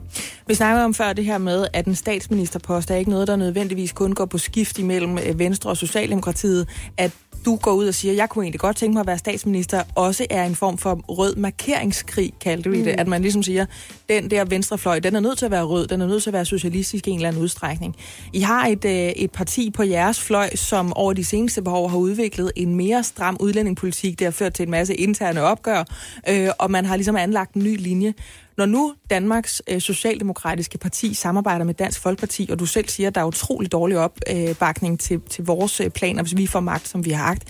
Vi 0.48 0.54
snakkede 0.54 0.86
om 0.86 0.94
før 0.94 1.14
det 1.14 1.26
her 1.26 1.38
med, 1.38 1.68
at 1.74 1.86
en 1.86 1.96
statsministerpost 1.96 2.92
er 2.92 2.96
ikke 2.96 3.10
noget, 3.10 3.28
der 3.28 3.36
nødvendigvis 3.36 3.92
kun 3.92 4.14
går 4.14 4.26
på 4.26 4.38
skift 4.38 4.80
imellem 4.80 5.18
øh, 5.18 5.40
Venstre 5.40 5.70
og 5.70 5.78
Socialdemokratiet. 5.78 6.68
At 6.98 7.12
du 7.46 7.56
går 7.56 7.72
ud 7.72 7.88
og 7.88 7.94
siger, 7.94 8.14
jeg 8.14 8.30
kunne 8.30 8.46
egentlig 8.46 8.60
godt 8.60 8.78
tænke 8.78 8.94
mig 8.94 9.00
at 9.00 9.08
være 9.08 9.18
statsminister, 9.18 9.84
også 9.96 10.26
er 10.30 10.46
en 10.46 10.56
form 10.56 10.78
for 10.78 10.96
rød 11.10 11.36
markeringskrig, 11.36 12.34
kaldte 12.42 12.70
vi 12.70 12.78
det. 12.78 12.94
Mm. 12.96 13.00
At 13.00 13.08
man 13.08 13.22
ligesom 13.22 13.44
siger, 13.44 13.66
den 14.10 14.32
der 14.32 14.46
venstrefløj, 14.46 15.00
den 15.00 15.16
er 15.16 15.20
nødt 15.20 15.38
til 15.38 15.46
at 15.46 15.52
være 15.52 15.64
rød, 15.64 15.88
den 15.88 16.02
er 16.02 16.08
nødt 16.08 16.24
til 16.24 16.30
at 16.30 16.34
være 16.34 16.46
socialistisk 16.46 17.08
i 17.08 17.10
en 17.10 17.16
eller 17.16 17.28
anden 17.28 17.42
udstrækning. 17.42 17.96
I 18.34 18.42
har 18.42 18.68
et, 18.68 18.86
øh, 18.86 18.92
et 18.92 19.32
parti 19.32 19.70
på 19.70 19.84
jeres 19.84 20.22
fløj, 20.22 20.56
som 20.56 20.94
over 20.94 21.14
de 21.14 21.26
seneste 21.26 21.62
par 21.62 21.72
år 21.72 21.88
har 21.88 21.98
udviklet 21.98 22.52
en 22.56 22.76
mere 22.76 23.04
stram 23.04 23.38
udlændingepolitik. 23.40 24.20
Det 24.20 24.26
har 24.26 24.32
ført 24.32 24.54
til 24.54 24.64
en 24.64 24.72
masse 24.72 24.96
interne 24.96 25.42
opgør, 25.42 25.84
øh, 26.30 26.50
og 26.60 26.72
man 26.72 26.86
har 26.86 26.96
ligesom 26.96 27.16
anlagt 27.16 27.54
en 27.54 27.64
ny 27.64 27.78
linje. 27.78 28.14
Når 28.58 28.66
nu 28.66 28.94
Danmarks 29.10 29.62
øh, 29.68 29.82
Socialdemokratiske 29.82 30.78
Parti 30.78 31.14
samarbejder 31.14 31.66
med 31.66 31.74
Dansk 31.74 32.00
Folkeparti, 32.02 32.48
og 32.52 32.60
du 32.60 32.66
selv 32.66 32.90
siger, 32.90 33.08
at 33.08 33.16
der 33.16 33.22
er 33.22 33.26
utrolig 33.26 33.72
dårlig 33.72 33.98
opbakning 33.98 35.00
til, 35.00 35.22
til 35.30 35.46
vores 35.46 35.80
øh, 35.80 35.90
planer, 35.90 36.24
hvis 36.24 36.38
vi 36.38 36.48
får 36.48 36.60
magt, 36.60 36.88
som 36.88 37.06
vi 37.06 37.12
har 37.12 37.26
agt. 37.26 37.44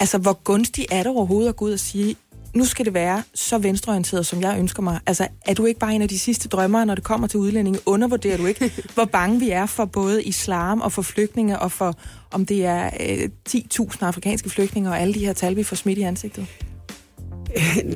Altså, 0.00 0.18
hvor 0.18 0.32
gunstigt 0.32 0.92
er 0.92 1.02
det 1.02 1.06
overhovedet 1.06 1.48
at 1.48 1.56
gå 1.56 1.64
ud 1.64 1.72
og 1.72 1.80
sige, 1.80 2.16
nu 2.54 2.64
skal 2.64 2.84
det 2.84 2.94
være 2.94 3.22
så 3.34 3.58
venstreorienteret, 3.58 4.26
som 4.26 4.42
jeg 4.42 4.58
ønsker 4.58 4.82
mig. 4.82 5.00
Altså, 5.06 5.28
er 5.46 5.54
du 5.54 5.64
ikke 5.64 5.80
bare 5.80 5.94
en 5.94 6.02
af 6.02 6.08
de 6.08 6.18
sidste 6.18 6.48
drømmere, 6.48 6.86
når 6.86 6.94
det 6.94 7.04
kommer 7.04 7.26
til 7.26 7.40
udlændinge? 7.40 7.78
Undervurderer 7.86 8.36
du 8.36 8.46
ikke, 8.46 8.72
hvor 8.94 9.04
bange 9.04 9.40
vi 9.40 9.50
er 9.50 9.66
for 9.66 9.84
både 9.84 10.24
islam 10.24 10.80
og 10.80 10.92
for 10.92 11.02
flygtninge, 11.02 11.58
og 11.58 11.72
for 11.72 11.94
om 12.30 12.46
det 12.46 12.66
er 12.66 12.90
øh, 13.00 13.28
10.000 13.48 14.04
afrikanske 14.04 14.50
flygtninge 14.50 14.90
og 14.90 15.00
alle 15.00 15.14
de 15.14 15.26
her 15.26 15.32
tal, 15.32 15.56
vi 15.56 15.62
får 15.62 15.76
smidt 15.76 15.98
i 15.98 16.02
ansigtet? 16.02 16.46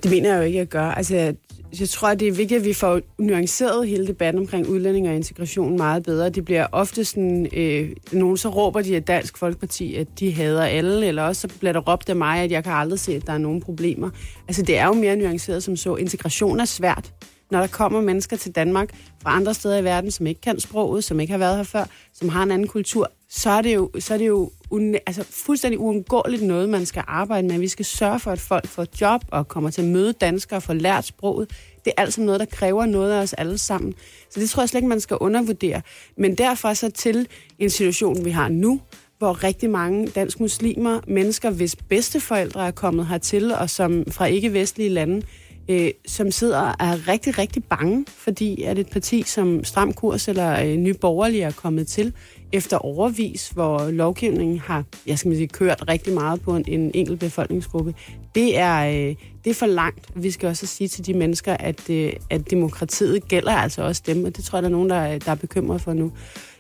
Det 0.03 0.11
mener 0.11 0.31
jeg 0.31 0.39
jo 0.39 0.43
ikke, 0.43 0.61
at 0.61 0.71
gøre. 0.71 0.99
Altså, 0.99 1.35
jeg, 1.81 1.89
tror, 1.89 2.15
det 2.15 2.29
er 2.29 2.33
vigtigt, 2.33 2.59
at 2.59 2.65
vi 2.65 2.73
får 2.73 3.01
nuanceret 3.19 3.89
hele 3.89 4.07
debatten 4.07 4.43
omkring 4.43 4.69
udlænding 4.69 5.09
og 5.09 5.15
integration 5.15 5.77
meget 5.77 6.03
bedre. 6.03 6.29
Det 6.29 6.45
bliver 6.45 6.67
ofte 6.73 7.05
sådan, 7.05 7.49
øh, 7.53 7.91
nogen 8.13 8.37
så 8.37 8.49
råber 8.49 8.83
de 8.83 8.97
af 8.97 9.03
Dansk 9.03 9.39
Folkeparti, 9.39 9.95
at 9.95 10.07
de 10.21 10.33
hader 10.33 10.65
alle, 10.65 11.07
eller 11.07 11.23
også 11.23 11.41
så 11.41 11.59
bliver 11.59 11.73
der 11.73 11.81
råbt 11.81 12.09
af 12.09 12.17
mig, 12.17 12.39
at 12.39 12.51
jeg 12.51 12.65
kan 12.65 12.73
aldrig 12.73 12.99
se, 12.99 13.15
at 13.15 13.27
der 13.27 13.33
er 13.33 13.39
nogen 13.39 13.61
problemer. 13.61 14.11
Altså, 14.49 14.63
det 14.63 14.79
er 14.79 14.87
jo 14.87 14.93
mere 14.93 15.17
nuanceret 15.17 15.63
som 15.63 15.77
så. 15.77 15.97
Integration 15.97 16.61
er 16.61 16.65
svært 16.65 17.13
når 17.51 17.61
der 17.61 17.67
kommer 17.67 18.01
mennesker 18.01 18.37
til 18.37 18.53
Danmark 18.53 18.95
fra 19.23 19.37
andre 19.37 19.55
steder 19.55 19.79
i 19.79 19.85
verden, 19.85 20.11
som 20.11 20.27
ikke 20.27 20.41
kan 20.41 20.61
sproget, 20.61 21.05
som 21.05 21.21
ikke 21.21 21.31
har 21.31 21.39
været 21.39 21.57
her 21.57 21.63
før, 21.63 21.85
som 22.13 22.29
har 22.29 22.43
en 22.43 22.51
anden 22.51 22.69
kultur, 22.69 23.11
så 23.31 23.51
er 23.51 23.63
det 23.63 23.75
jo, 23.75 23.91
så 23.99 24.15
er 24.15 24.19
det 24.19 24.27
jo 24.27 24.51
un, 24.71 24.95
altså 25.07 25.25
fuldstændig 25.31 25.79
uundgåeligt 25.79 26.43
noget, 26.43 26.69
man 26.69 26.87
skal 26.87 27.05
arbejde 27.07 27.49
med. 27.49 27.59
Vi 27.59 27.69
skal 27.69 27.85
sørge 27.85 28.21
for, 28.21 28.31
at 28.31 28.41
folk 28.41 28.67
får 28.67 28.87
job 29.01 29.25
og 29.31 29.49
kommer 29.49 29.71
til 29.71 29.83
at 29.83 29.89
møde 29.89 30.13
danskere 30.13 30.59
og 30.59 30.63
får 30.63 30.75
lært 30.75 31.05
sproget. 31.05 31.51
Det 31.85 31.93
er 31.97 32.03
altså 32.03 32.21
noget, 32.21 32.41
der 32.41 32.47
kræver 32.47 32.87
noget 32.87 33.13
af 33.13 33.23
os 33.23 33.33
alle 33.33 33.59
sammen. 33.59 33.95
Så 34.31 34.41
det 34.41 34.51
tror 34.51 34.63
jeg 34.63 34.69
slet 34.69 34.79
ikke, 34.79 34.89
man 34.89 35.01
skal 35.01 35.17
undervurdere. 35.21 35.83
Men 36.17 36.35
derfor 36.35 36.75
så 36.75 36.91
til 36.91 37.29
en 37.59 37.71
situation, 37.71 38.25
vi 38.25 38.31
har 38.31 38.49
nu, 38.49 38.81
hvor 39.19 39.45
rigtig 39.45 39.71
mange 39.71 40.07
dansk 40.07 40.41
muslimer, 40.41 41.01
mennesker, 41.07 41.51
hvis 41.51 41.77
bedsteforældre 41.77 42.67
er 42.67 42.71
kommet 42.71 43.07
hertil, 43.07 43.53
og 43.53 43.71
som 43.71 44.05
fra 44.11 44.27
ikke-vestlige 44.27 44.89
lande, 44.89 45.23
øh, 45.71 45.91
som 46.07 46.31
sidder 46.31 46.61
og 46.61 46.75
er 46.81 47.09
rigtig, 47.09 47.39
rigtig 47.39 47.65
bange, 47.65 48.07
fordi 48.09 48.63
at 48.63 48.79
et 48.79 48.91
parti 48.91 49.23
som 49.23 49.65
Stram 49.65 49.93
Kurs 49.93 50.29
eller 50.29 50.65
øh, 50.65 50.77
Nye 50.77 50.95
Borgerlige 50.95 51.43
er 51.43 51.53
kommet 51.53 51.89
til 51.89 52.13
efter 52.53 52.77
overvis, 52.77 53.49
hvor 53.49 53.91
lovgivningen 53.91 54.59
har 54.59 54.85
jeg 55.07 55.19
skal 55.19 55.37
sige, 55.37 55.49
kørt 55.49 55.85
rigtig 55.89 56.15
meget 56.15 56.41
på 56.41 56.57
en, 56.57 56.65
en 56.69 56.91
enkelt 56.95 57.21
befolkningsgruppe. 57.21 57.95
Det 58.35 58.59
er, 58.59 58.87
øh, 58.87 59.15
det 59.45 59.51
er 59.51 59.55
for 59.55 59.67
langt. 59.67 60.07
Vi 60.15 60.31
skal 60.31 60.49
også 60.49 60.67
sige 60.67 60.89
til 60.89 61.07
de 61.07 61.15
mennesker, 61.15 61.57
at, 61.57 61.91
øh, 61.91 62.13
at 62.31 62.51
demokratiet 62.51 63.29
gælder 63.29 63.53
altså 63.53 63.83
også 63.83 64.03
dem, 64.07 64.25
og 64.25 64.37
det 64.37 64.45
tror 64.45 64.57
jeg, 64.57 64.63
der 64.63 64.69
er 64.69 64.73
nogen, 64.73 64.91
der, 64.91 65.19
der 65.19 65.31
er 65.31 65.35
bekymret 65.35 65.81
for 65.81 65.93
nu. 65.93 66.13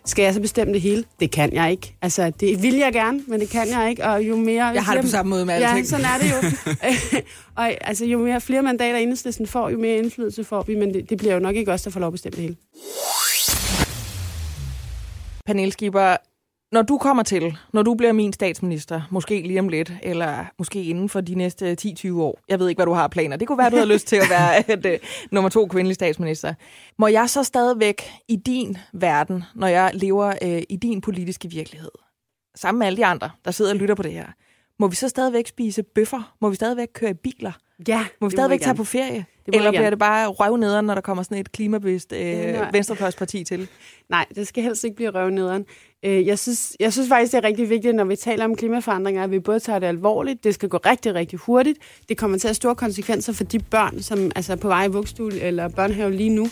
Skal 0.05 0.23
jeg 0.23 0.35
så 0.35 0.41
bestemme 0.41 0.73
det 0.73 0.81
hele? 0.81 1.05
Det 1.21 1.31
kan 1.31 1.53
jeg 1.53 1.71
ikke. 1.71 1.95
Altså, 2.03 2.33
det 2.41 2.63
vil 2.63 2.75
jeg 2.75 2.93
gerne, 2.93 3.21
men 3.27 3.41
det 3.41 3.49
kan 3.49 3.69
jeg 3.69 3.91
ikke. 3.91 4.05
Og 4.05 4.23
jo 4.23 4.37
mere... 4.37 4.65
Jeg 4.65 4.85
har 4.85 4.95
det 4.95 5.05
på 5.05 5.11
samme 5.11 5.31
måde 5.31 5.47
med 5.47 5.55
alle 5.55 5.69
Ja, 5.69 5.85
sådan 5.85 6.05
er 6.05 6.19
det 6.19 6.31
jo. 6.31 6.37
og 7.63 7.89
altså, 7.89 8.05
jo 8.05 8.19
mere 8.19 8.41
flere 8.41 8.63
mandater 8.63 8.99
enhedslisten 8.99 9.47
får, 9.47 9.69
jo 9.69 9.79
mere 9.79 9.97
indflydelse 9.97 10.45
får 10.45 10.63
vi, 10.63 10.75
men 10.75 10.95
det, 10.95 11.11
det 11.11 11.19
bliver 11.19 11.35
jo 11.35 11.41
nok 11.41 11.57
ikke 11.57 11.73
os, 11.73 11.83
der 11.83 11.91
får 11.91 12.01
lov 12.01 12.07
at 12.07 12.13
bestemme 12.13 12.37
det 12.37 12.43
hele. 12.43 12.57
Pernille 15.47 15.73
Skipper, 15.73 16.17
når 16.73 16.83
du 16.83 16.99
kommer 16.99 17.23
til, 17.23 17.57
når 17.73 17.83
du 17.83 17.95
bliver 17.95 18.13
min 18.13 18.33
statsminister, 18.33 19.03
måske 19.11 19.43
lige 19.43 19.61
om 19.61 19.69
lidt, 19.69 19.93
eller 20.03 20.45
måske 20.59 20.85
inden 20.85 21.09
for 21.09 21.21
de 21.21 21.35
næste 21.35 21.77
10-20 21.81 22.13
år, 22.13 22.41
jeg 22.49 22.59
ved 22.59 22.69
ikke, 22.69 22.79
hvad 22.79 22.87
du 22.87 22.93
har 22.93 23.09
planer, 23.09 23.37
det 23.37 23.49
kunne 23.49 23.59
være, 23.59 23.71
du 23.71 23.77
har 23.77 23.85
lyst 23.85 24.07
til 24.07 24.17
at 24.17 24.31
være 24.31 24.71
et, 24.73 24.87
uh, 24.87 25.09
nummer 25.31 25.51
to 25.51 25.67
kvindelig 25.67 25.95
statsminister. 25.95 26.55
Må 26.99 27.07
jeg 27.07 27.31
så 27.31 27.43
stadigvæk 27.43 28.03
i 28.29 28.37
din 28.37 28.77
verden, 28.93 29.45
når 29.55 29.67
jeg 29.67 29.91
lever 29.95 30.35
uh, 30.43 30.63
i 30.69 30.77
din 30.83 31.01
politiske 31.01 31.51
virkelighed, 31.51 31.91
sammen 32.55 32.79
med 32.79 32.87
alle 32.87 32.97
de 32.97 33.07
andre, 33.07 33.31
der 33.45 33.51
sidder 33.51 33.71
og 33.71 33.77
lytter 33.77 33.95
på 33.95 34.03
det 34.03 34.13
her, 34.13 34.27
må 34.79 34.89
vi 34.89 34.97
så 34.97 35.09
stadigvæk 35.09 35.47
spise 35.47 35.83
bøffer? 35.83 36.35
Må 36.41 36.49
vi 36.49 36.57
stadigvæk 36.57 36.89
køre 36.95 37.11
i 37.11 37.15
biler? 37.15 37.53
Ja, 37.89 38.07
Må 38.21 38.29
vi 38.29 38.31
stadigvæk 38.31 38.61
tage 38.61 38.77
på 38.77 38.85
ferie? 38.85 39.25
Eller 39.47 39.71
bliver 39.71 39.91
det 39.91 39.99
bare 39.99 40.29
røv 40.29 40.57
nederen, 40.57 40.87
når 40.87 40.95
der 40.95 41.01
kommer 41.01 41.23
sådan 41.23 41.39
et 41.39 41.53
klimabevidst 41.53 42.13
øh, 42.13 42.73
venstrefløjsparti 42.73 43.45
til? 43.45 43.69
Nej, 44.11 44.27
det 44.35 44.49
skal 44.49 44.63
helst 44.63 44.85
ikke 44.85 44.97
blive 44.97 45.11
røvnederen. 45.11 45.65
Øh, 46.05 46.27
Jeg 46.27 46.39
synes, 46.39 46.77
jeg 46.81 46.93
synes 46.93 47.09
faktisk, 47.09 47.33
det 47.33 47.39
er 47.39 47.45
rigtig 47.49 47.71
vigtigt, 47.71 47.95
når 47.97 48.05
vi 48.05 48.17
taler 48.17 48.45
om 48.45 48.55
klimaforandringer, 48.57 49.25
at 49.25 49.31
vi 49.31 49.39
både 49.39 49.61
tager 49.61 49.79
det 49.79 49.87
alvorligt, 49.87 50.45
det 50.45 50.55
skal 50.55 50.69
gå 50.69 50.77
rigtig, 50.77 51.15
rigtig 51.15 51.39
hurtigt. 51.39 51.79
Det 52.09 52.17
kommer 52.19 52.39
til 52.39 52.47
at 52.47 52.51
have 52.51 52.55
store 52.55 52.75
konsekvenser 52.75 53.33
for 53.33 53.45
de 53.45 53.59
børn, 53.59 54.03
som 54.03 54.31
altså 54.37 54.53
er 54.53 54.57
på 54.57 54.69
vej 54.69 54.85
i 54.85 54.89
vugstue 54.89 55.41
eller 55.41 55.69
børnehave 55.69 56.11
lige 56.13 56.31
nu, 56.31 56.47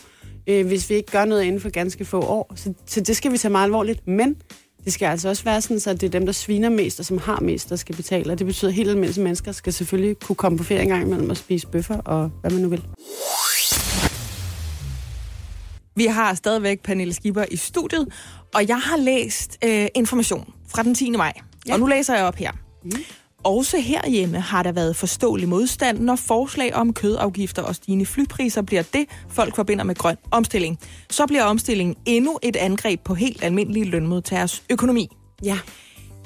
øh, 0.46 0.66
hvis 0.66 0.90
vi 0.90 0.94
ikke 0.94 1.12
gør 1.12 1.24
noget 1.24 1.42
inden 1.42 1.60
for 1.60 1.70
ganske 1.70 2.04
få 2.04 2.20
år. 2.20 2.52
Så, 2.56 2.72
så 2.86 3.00
det 3.00 3.16
skal 3.16 3.32
vi 3.32 3.38
tage 3.38 3.52
meget 3.52 3.64
alvorligt. 3.64 4.06
Men 4.08 4.36
det 4.84 4.92
skal 4.92 5.06
altså 5.06 5.28
også 5.28 5.44
være 5.44 5.60
sådan, 5.60 5.80
så 5.80 5.92
det 5.92 6.02
er 6.02 6.08
dem, 6.10 6.26
der 6.26 6.32
sviner 6.32 6.68
mest 6.68 7.00
og 7.00 7.06
som 7.06 7.18
har 7.18 7.40
mest, 7.40 7.68
der 7.68 7.76
skal 7.76 7.96
betale. 7.96 8.32
Og 8.32 8.38
det 8.38 8.46
betyder, 8.46 8.70
at 8.70 8.74
helt 8.74 8.88
almindelige 8.88 9.22
mennesker 9.22 9.52
skal 9.52 9.72
selvfølgelig 9.72 10.18
kunne 10.18 10.36
komme 10.36 10.58
på 10.58 10.64
ferie 10.64 10.82
en 10.82 10.88
gang 10.88 11.02
imellem 11.02 11.30
og 11.30 11.36
spise 11.36 11.66
bøffer 11.66 11.96
og 11.96 12.30
hvad 12.40 12.50
man 12.50 12.60
nu 12.62 12.68
vil. 12.68 12.84
Vi 15.96 16.06
har 16.06 16.34
stadigvæk 16.34 16.80
Pernille 16.82 17.14
Skipper 17.14 17.44
i 17.50 17.56
studiet, 17.56 18.08
og 18.54 18.68
jeg 18.68 18.80
har 18.80 18.96
læst 18.96 19.58
øh, 19.64 19.86
information 19.94 20.52
fra 20.68 20.82
den 20.82 20.94
10. 20.94 21.10
maj. 21.10 21.32
Ja. 21.66 21.72
Og 21.72 21.80
nu 21.80 21.86
læser 21.86 22.14
jeg 22.14 22.24
op 22.24 22.36
her. 22.36 22.52
Mm. 22.84 22.90
Også 23.44 23.78
herhjemme 23.78 24.40
har 24.40 24.62
der 24.62 24.72
været 24.72 24.96
forståelig 24.96 25.48
modstand, 25.48 25.98
når 25.98 26.16
forslag 26.16 26.74
om 26.74 26.92
kødafgifter 26.92 27.62
og 27.62 27.74
stigende 27.74 28.06
flypriser 28.06 28.62
bliver 28.62 28.82
det, 28.82 29.06
folk 29.28 29.56
forbinder 29.56 29.84
med 29.84 29.94
grøn 29.94 30.16
omstilling. 30.30 30.78
Så 31.10 31.26
bliver 31.26 31.44
omstillingen 31.44 31.96
endnu 32.06 32.38
et 32.42 32.56
angreb 32.56 33.00
på 33.04 33.14
helt 33.14 33.44
almindelige 33.44 33.84
lønmodtagers 33.84 34.62
økonomi. 34.70 35.08
Ja, 35.44 35.58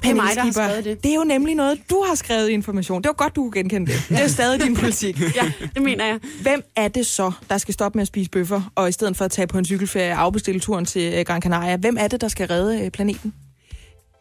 det 0.03 0.09
er 0.09 0.15
mig, 0.15 0.35
der 0.35 0.41
har 0.41 0.51
skrevet 0.51 0.85
det. 0.85 1.03
Det 1.03 1.11
er 1.11 1.15
jo 1.15 1.23
nemlig 1.23 1.55
noget, 1.55 1.79
du 1.89 2.03
har 2.07 2.15
skrevet 2.15 2.49
i 2.49 2.51
information. 2.51 3.01
Det 3.01 3.07
var 3.07 3.13
godt, 3.13 3.35
du 3.35 3.41
kunne 3.41 3.51
genkende 3.51 3.91
det. 3.91 4.05
Det 4.09 4.23
er 4.23 4.27
stadig 4.27 4.61
din 4.61 4.75
politik. 4.75 5.19
Ja, 5.35 5.51
det 5.73 5.81
mener 5.81 6.05
jeg. 6.05 6.19
Hvem 6.41 6.61
er 6.75 6.87
det 6.87 7.05
så, 7.05 7.31
der 7.49 7.57
skal 7.57 7.73
stoppe 7.73 7.97
med 7.97 8.01
at 8.01 8.07
spise 8.07 8.29
bøffer, 8.29 8.71
og 8.75 8.89
i 8.89 8.91
stedet 8.91 9.17
for 9.17 9.25
at 9.25 9.31
tage 9.31 9.47
på 9.47 9.57
en 9.57 9.65
cykelferie 9.65 10.11
og 10.11 10.21
afbestille 10.21 10.59
turen 10.59 10.85
til 10.85 11.13
øh, 11.13 11.25
Gran 11.25 11.41
Canaria, 11.41 11.77
hvem 11.77 11.97
er 11.99 12.07
det, 12.07 12.21
der 12.21 12.27
skal 12.27 12.47
redde 12.47 12.85
øh, 12.85 12.91
planeten? 12.91 13.33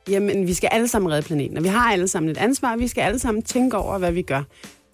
Jamen, 0.08 0.46
vi 0.46 0.54
skal 0.54 0.68
alle 0.72 0.88
sammen 0.88 1.12
redde 1.12 1.26
planeten, 1.26 1.56
og 1.56 1.64
vi 1.64 1.68
har 1.68 1.92
alle 1.92 2.08
sammen 2.08 2.30
et 2.30 2.38
ansvar. 2.38 2.76
Vi 2.76 2.88
skal 2.88 3.02
alle 3.02 3.18
sammen 3.18 3.42
tænke 3.42 3.76
over, 3.76 3.98
hvad 3.98 4.12
vi 4.12 4.22
gør. 4.22 4.42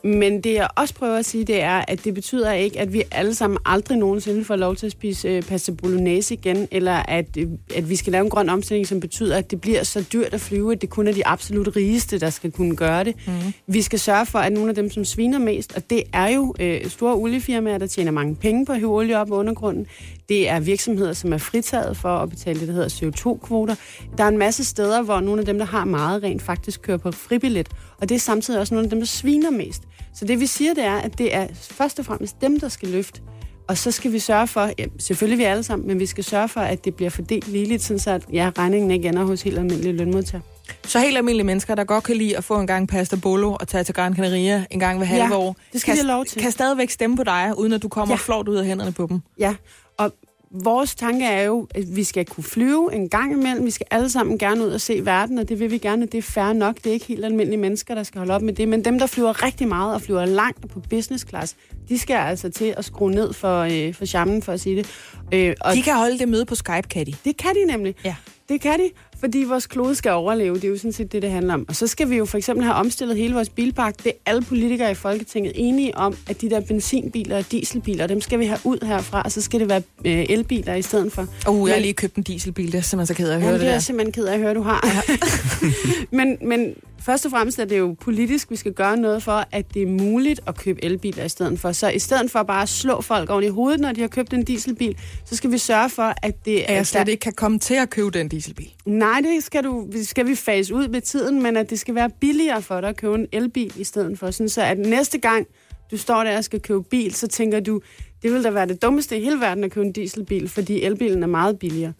Men 0.04 0.40
det 0.40 0.54
jeg 0.54 0.68
også 0.76 0.94
prøver 0.94 1.16
at 1.16 1.24
sige, 1.24 1.44
det 1.44 1.62
er, 1.62 1.84
at 1.88 2.04
det 2.04 2.14
betyder 2.14 2.52
ikke, 2.52 2.80
at 2.80 2.92
vi 2.92 3.02
alle 3.10 3.34
sammen 3.34 3.58
aldrig 3.64 3.98
nogensinde 3.98 4.44
får 4.44 4.56
lov 4.56 4.76
til 4.76 4.86
at 4.86 4.92
spise 4.92 5.28
øh, 5.28 5.42
pasta 5.42 5.72
bolognese 5.72 6.34
igen, 6.34 6.68
eller 6.70 6.92
at, 6.92 7.26
øh, 7.38 7.46
at 7.76 7.90
vi 7.90 7.96
skal 7.96 8.12
lave 8.12 8.24
en 8.24 8.30
grøn 8.30 8.48
omstilling, 8.48 8.86
som 8.86 9.00
betyder, 9.00 9.36
at 9.36 9.50
det 9.50 9.60
bliver 9.60 9.82
så 9.82 10.04
dyrt 10.12 10.34
at 10.34 10.40
flyve, 10.40 10.72
at 10.72 10.80
det 10.80 10.90
kun 10.90 11.06
er 11.06 11.12
de 11.12 11.26
absolut 11.26 11.76
rigeste, 11.76 12.20
der 12.20 12.30
skal 12.30 12.50
kunne 12.50 12.76
gøre 12.76 13.04
det. 13.04 13.16
Mm. 13.26 13.32
Vi 13.66 13.82
skal 13.82 13.98
sørge 13.98 14.26
for, 14.26 14.38
at 14.38 14.52
nogle 14.52 14.68
af 14.68 14.74
dem, 14.74 14.90
som 14.90 15.04
sviner 15.04 15.38
mest, 15.38 15.72
og 15.76 15.90
det 15.90 16.02
er 16.12 16.28
jo 16.28 16.54
øh, 16.60 16.86
store 16.86 17.14
oliefirmaer, 17.14 17.78
der 17.78 17.86
tjener 17.86 18.10
mange 18.10 18.34
penge 18.34 18.66
på 18.66 18.72
at 18.72 18.78
hive 18.78 18.94
olie 18.94 19.18
op 19.18 19.32
af 19.32 19.36
undergrunden. 19.36 19.86
Det 20.28 20.48
er 20.48 20.60
virksomheder, 20.60 21.12
som 21.12 21.32
er 21.32 21.38
fritaget 21.38 21.96
for 21.96 22.08
at 22.08 22.30
betale 22.30 22.60
det, 22.60 22.68
der 22.68 22.74
hedder 22.74 22.88
CO2-kvoter. 22.88 23.74
Der 24.18 24.24
er 24.24 24.28
en 24.28 24.38
masse 24.38 24.64
steder, 24.64 25.02
hvor 25.02 25.20
nogle 25.20 25.40
af 25.40 25.46
dem, 25.46 25.58
der 25.58 25.64
har 25.64 25.84
meget 25.84 26.22
rent, 26.22 26.42
faktisk 26.42 26.82
kører 26.82 26.98
på 26.98 27.12
fribillet. 27.12 27.68
Og 28.00 28.08
det 28.08 28.14
er 28.14 28.18
samtidig 28.18 28.60
også 28.60 28.74
nogle 28.74 28.86
af 28.86 28.90
dem, 28.90 28.98
der 28.98 29.06
sviner 29.06 29.50
mest. 29.50 29.82
Så 30.14 30.24
det 30.24 30.40
vi 30.40 30.46
siger, 30.46 30.74
det 30.74 30.84
er, 30.84 30.96
at 30.96 31.18
det 31.18 31.34
er 31.34 31.46
først 31.54 31.98
og 31.98 32.04
fremmest 32.04 32.40
dem, 32.40 32.60
der 32.60 32.68
skal 32.68 32.88
løfte. 32.88 33.20
Og 33.68 33.78
så 33.78 33.90
skal 33.90 34.12
vi 34.12 34.18
sørge 34.18 34.46
for, 34.46 34.70
ja, 34.78 34.84
selvfølgelig 34.98 35.38
vi 35.38 35.44
alle 35.44 35.62
sammen, 35.62 35.88
men 35.88 35.98
vi 36.00 36.06
skal 36.06 36.24
sørge 36.24 36.48
for, 36.48 36.60
at 36.60 36.84
det 36.84 36.94
bliver 36.94 37.10
fordelt 37.10 37.48
ligeligt, 37.48 37.82
sådan 37.82 37.98
så 37.98 38.10
at 38.10 38.22
ja, 38.32 38.50
regningen 38.58 38.90
ikke 38.90 39.08
ender 39.08 39.24
hos 39.24 39.42
helt 39.42 39.58
almindelige 39.58 39.92
lønmodtagere. 39.92 40.42
Så 40.84 40.98
helt 41.00 41.16
almindelige 41.16 41.46
mennesker, 41.46 41.74
der 41.74 41.84
godt 41.84 42.04
kan 42.04 42.16
lide 42.16 42.36
at 42.36 42.44
få 42.44 42.60
en 42.60 42.66
gang 42.66 42.88
pasta 42.88 43.16
bolo 43.16 43.52
og 43.60 43.68
tage 43.68 43.84
til 43.84 43.94
Gran 43.94 44.16
Canaria 44.16 44.64
en 44.70 44.80
gang 44.80 44.98
hver 44.98 45.06
halve 45.06 45.34
år, 45.36 45.56
det 45.72 45.80
skal 45.80 45.94
kan, 45.94 46.02
de 46.04 46.08
lov 46.08 46.24
til. 46.24 46.42
kan 46.42 46.50
stadigvæk 46.52 46.90
stemme 46.90 47.16
på 47.16 47.24
dig, 47.24 47.52
uden 47.56 47.72
at 47.72 47.82
du 47.82 47.88
kommer 47.88 48.12
Ja. 48.12 48.16
ja. 48.16 48.24
flot 48.24 48.48
ud 48.48 48.56
af 48.56 48.66
hænderne 48.66 48.92
på 48.92 49.06
dem. 49.06 49.20
Ja, 49.38 49.54
og 49.96 50.12
vores 50.50 50.94
tanke 50.94 51.24
er 51.24 51.42
jo, 51.42 51.68
at 51.74 51.96
vi 51.96 52.04
skal 52.04 52.24
kunne 52.24 52.44
flyve 52.44 52.94
en 52.94 53.08
gang 53.08 53.32
imellem. 53.32 53.64
Vi 53.64 53.70
skal 53.70 53.86
alle 53.90 54.10
sammen 54.10 54.38
gerne 54.38 54.64
ud 54.64 54.70
og 54.70 54.80
se 54.80 55.00
verden, 55.06 55.38
og 55.38 55.48
det 55.48 55.60
vil 55.60 55.70
vi 55.70 55.78
gerne. 55.78 56.06
Det 56.06 56.18
er 56.18 56.22
fair 56.22 56.52
nok. 56.52 56.76
Det 56.76 56.86
er 56.86 56.92
ikke 56.92 57.06
helt 57.06 57.24
almindelige 57.24 57.60
mennesker, 57.60 57.94
der 57.94 58.02
skal 58.02 58.18
holde 58.18 58.34
op 58.34 58.42
med 58.42 58.52
det. 58.52 58.68
Men 58.68 58.84
dem, 58.84 58.98
der 58.98 59.06
flyver 59.06 59.42
rigtig 59.42 59.68
meget 59.68 59.94
og 59.94 60.02
flyver 60.02 60.24
langt 60.24 60.64
og 60.64 60.70
på 60.70 60.80
business 60.80 61.26
class, 61.28 61.56
de 61.88 61.98
skal 61.98 62.16
altså 62.16 62.50
til 62.50 62.74
at 62.76 62.84
skrue 62.84 63.10
ned 63.10 63.32
for, 63.32 63.60
øh, 63.60 63.94
for 63.94 64.06
charmen, 64.06 64.42
for 64.42 64.52
at 64.52 64.60
sige 64.60 64.76
det. 64.76 64.86
Øh, 65.34 65.54
og 65.60 65.74
De 65.74 65.82
kan 65.82 65.96
holde 65.96 66.18
det 66.18 66.28
møde 66.28 66.44
på 66.44 66.54
Skype, 66.54 66.88
kan 66.90 67.06
de. 67.06 67.14
det 67.24 67.36
kan 67.36 67.50
de 67.54 67.64
nemlig. 67.72 67.94
Ja. 68.04 68.14
Det 68.48 68.60
kan 68.60 68.78
de, 68.78 68.90
fordi 69.20 69.44
vores 69.48 69.66
klode 69.66 69.94
skal 69.94 70.12
overleve. 70.12 70.54
Det 70.54 70.64
er 70.64 70.68
jo 70.68 70.76
sådan 70.76 70.92
set 70.92 71.12
det, 71.12 71.22
det 71.22 71.30
handler 71.30 71.54
om. 71.54 71.64
Og 71.68 71.76
så 71.76 71.86
skal 71.86 72.10
vi 72.10 72.16
jo 72.16 72.24
for 72.24 72.38
eksempel 72.38 72.64
have 72.64 72.74
omstillet 72.74 73.16
hele 73.16 73.34
vores 73.34 73.48
bilpark. 73.48 73.96
Det 74.04 74.06
er 74.06 74.12
alle 74.26 74.42
politikere 74.42 74.90
i 74.90 74.94
Folketinget 74.94 75.52
enige 75.54 75.96
om, 75.96 76.16
at 76.28 76.40
de 76.40 76.50
der 76.50 76.60
benzinbiler 76.60 77.36
og 77.38 77.52
dieselbiler, 77.52 78.06
dem 78.06 78.20
skal 78.20 78.38
vi 78.38 78.44
have 78.46 78.58
ud 78.64 78.86
herfra, 78.86 79.22
og 79.22 79.32
så 79.32 79.42
skal 79.42 79.60
det 79.60 79.68
være 79.68 79.82
øh, 80.04 80.26
elbiler 80.28 80.74
i 80.74 80.82
stedet 80.82 81.12
for. 81.12 81.26
Uh, 81.48 81.68
jeg 81.68 81.76
har 81.76 81.80
lige 81.82 81.94
købt 81.94 82.16
en 82.16 82.22
dieselbil, 82.22 82.72
det 82.72 82.78
er 82.78 82.82
simpelthen 82.82 83.14
så 83.16 83.22
ked 83.22 83.28
af 83.30 83.34
at 83.34 83.40
høre 83.40 83.48
Jamen, 83.48 83.60
det 83.60 83.66
det 83.66 83.68
er 83.68 83.72
der. 83.74 83.80
simpelthen 83.80 84.12
ked 84.12 84.24
af 84.24 84.34
at 84.34 84.40
høre, 84.40 84.54
du 84.54 84.62
har. 84.62 85.04
men, 86.16 86.38
men 86.42 86.74
først 87.00 87.24
og 87.24 87.30
fremmest 87.30 87.58
er 87.58 87.64
det 87.64 87.78
jo 87.78 87.96
politisk, 88.00 88.50
vi 88.50 88.56
skal 88.56 88.72
gøre 88.72 88.96
noget 88.96 89.22
for, 89.22 89.44
at 89.52 89.74
det 89.74 89.82
er 89.82 89.86
muligt 89.86 90.40
at 90.46 90.56
købe 90.56 90.84
elbiler 90.84 91.24
i 91.24 91.28
stedet 91.28 91.60
for. 91.60 91.72
Så 91.72 91.88
i 91.88 91.98
stedet 91.98 92.30
for 92.30 92.42
bare 92.42 92.62
at 92.62 92.68
slå 92.68 93.00
folk 93.00 93.30
oven 93.30 93.44
i 93.44 93.48
hovedet, 93.48 93.80
når 93.80 93.92
de 93.92 94.00
har 94.00 94.08
købt 94.08 94.32
en 94.32 94.44
dieselbil, 94.44 94.98
så 95.24 95.36
skal 95.36 95.52
vi 95.52 95.58
sørge 95.58 95.90
for, 95.90 96.14
at 96.22 96.44
det 96.44 96.60
At 96.60 96.74
jeg 96.74 96.86
slet 96.86 97.08
ikke 97.08 97.20
kan 97.20 97.32
komme 97.32 97.58
til 97.58 97.74
at 97.74 97.90
købe 97.90 98.10
den 98.10 98.28
dieselbil. 98.28 98.72
Nej, 98.86 99.20
det 99.20 99.44
skal, 99.44 99.64
du, 99.64 99.86
skal 100.02 100.26
vi 100.26 100.34
fase 100.34 100.74
ud 100.74 100.88
med 100.88 101.00
tiden, 101.00 101.42
men 101.42 101.56
at 101.56 101.70
det 101.70 101.78
skal 101.78 101.94
være 101.94 102.10
billigere 102.20 102.62
for 102.62 102.80
dig 102.80 102.88
at 102.90 102.96
købe 102.96 103.14
en 103.14 103.26
elbil 103.32 103.72
i 103.76 103.84
stedet 103.84 104.18
for. 104.18 104.30
Sådan 104.30 104.48
så 104.48 104.62
at 104.62 104.78
næste 104.78 105.18
gang, 105.18 105.46
Du 105.90 105.96
står 105.96 106.24
der 106.24 106.36
og 106.36 106.44
skal 106.44 106.60
købe 106.60 106.82
bil, 106.82 107.14
så 107.14 107.26
tænker 107.26 107.60
du, 107.60 107.80
det 108.22 108.32
vil 108.32 108.44
da 108.44 108.50
være 108.50 108.66
det 108.66 108.82
dummeste 108.82 109.18
i 109.18 109.24
hele 109.24 109.40
verden 109.40 109.64
at 109.64 109.70
købe 109.70 109.86
en 109.86 109.92
dieselbil, 109.92 110.48
fordi 110.48 110.82
elbilen 110.82 111.22
er 111.22 111.26
meget 111.26 111.58
billigere. 111.58 111.92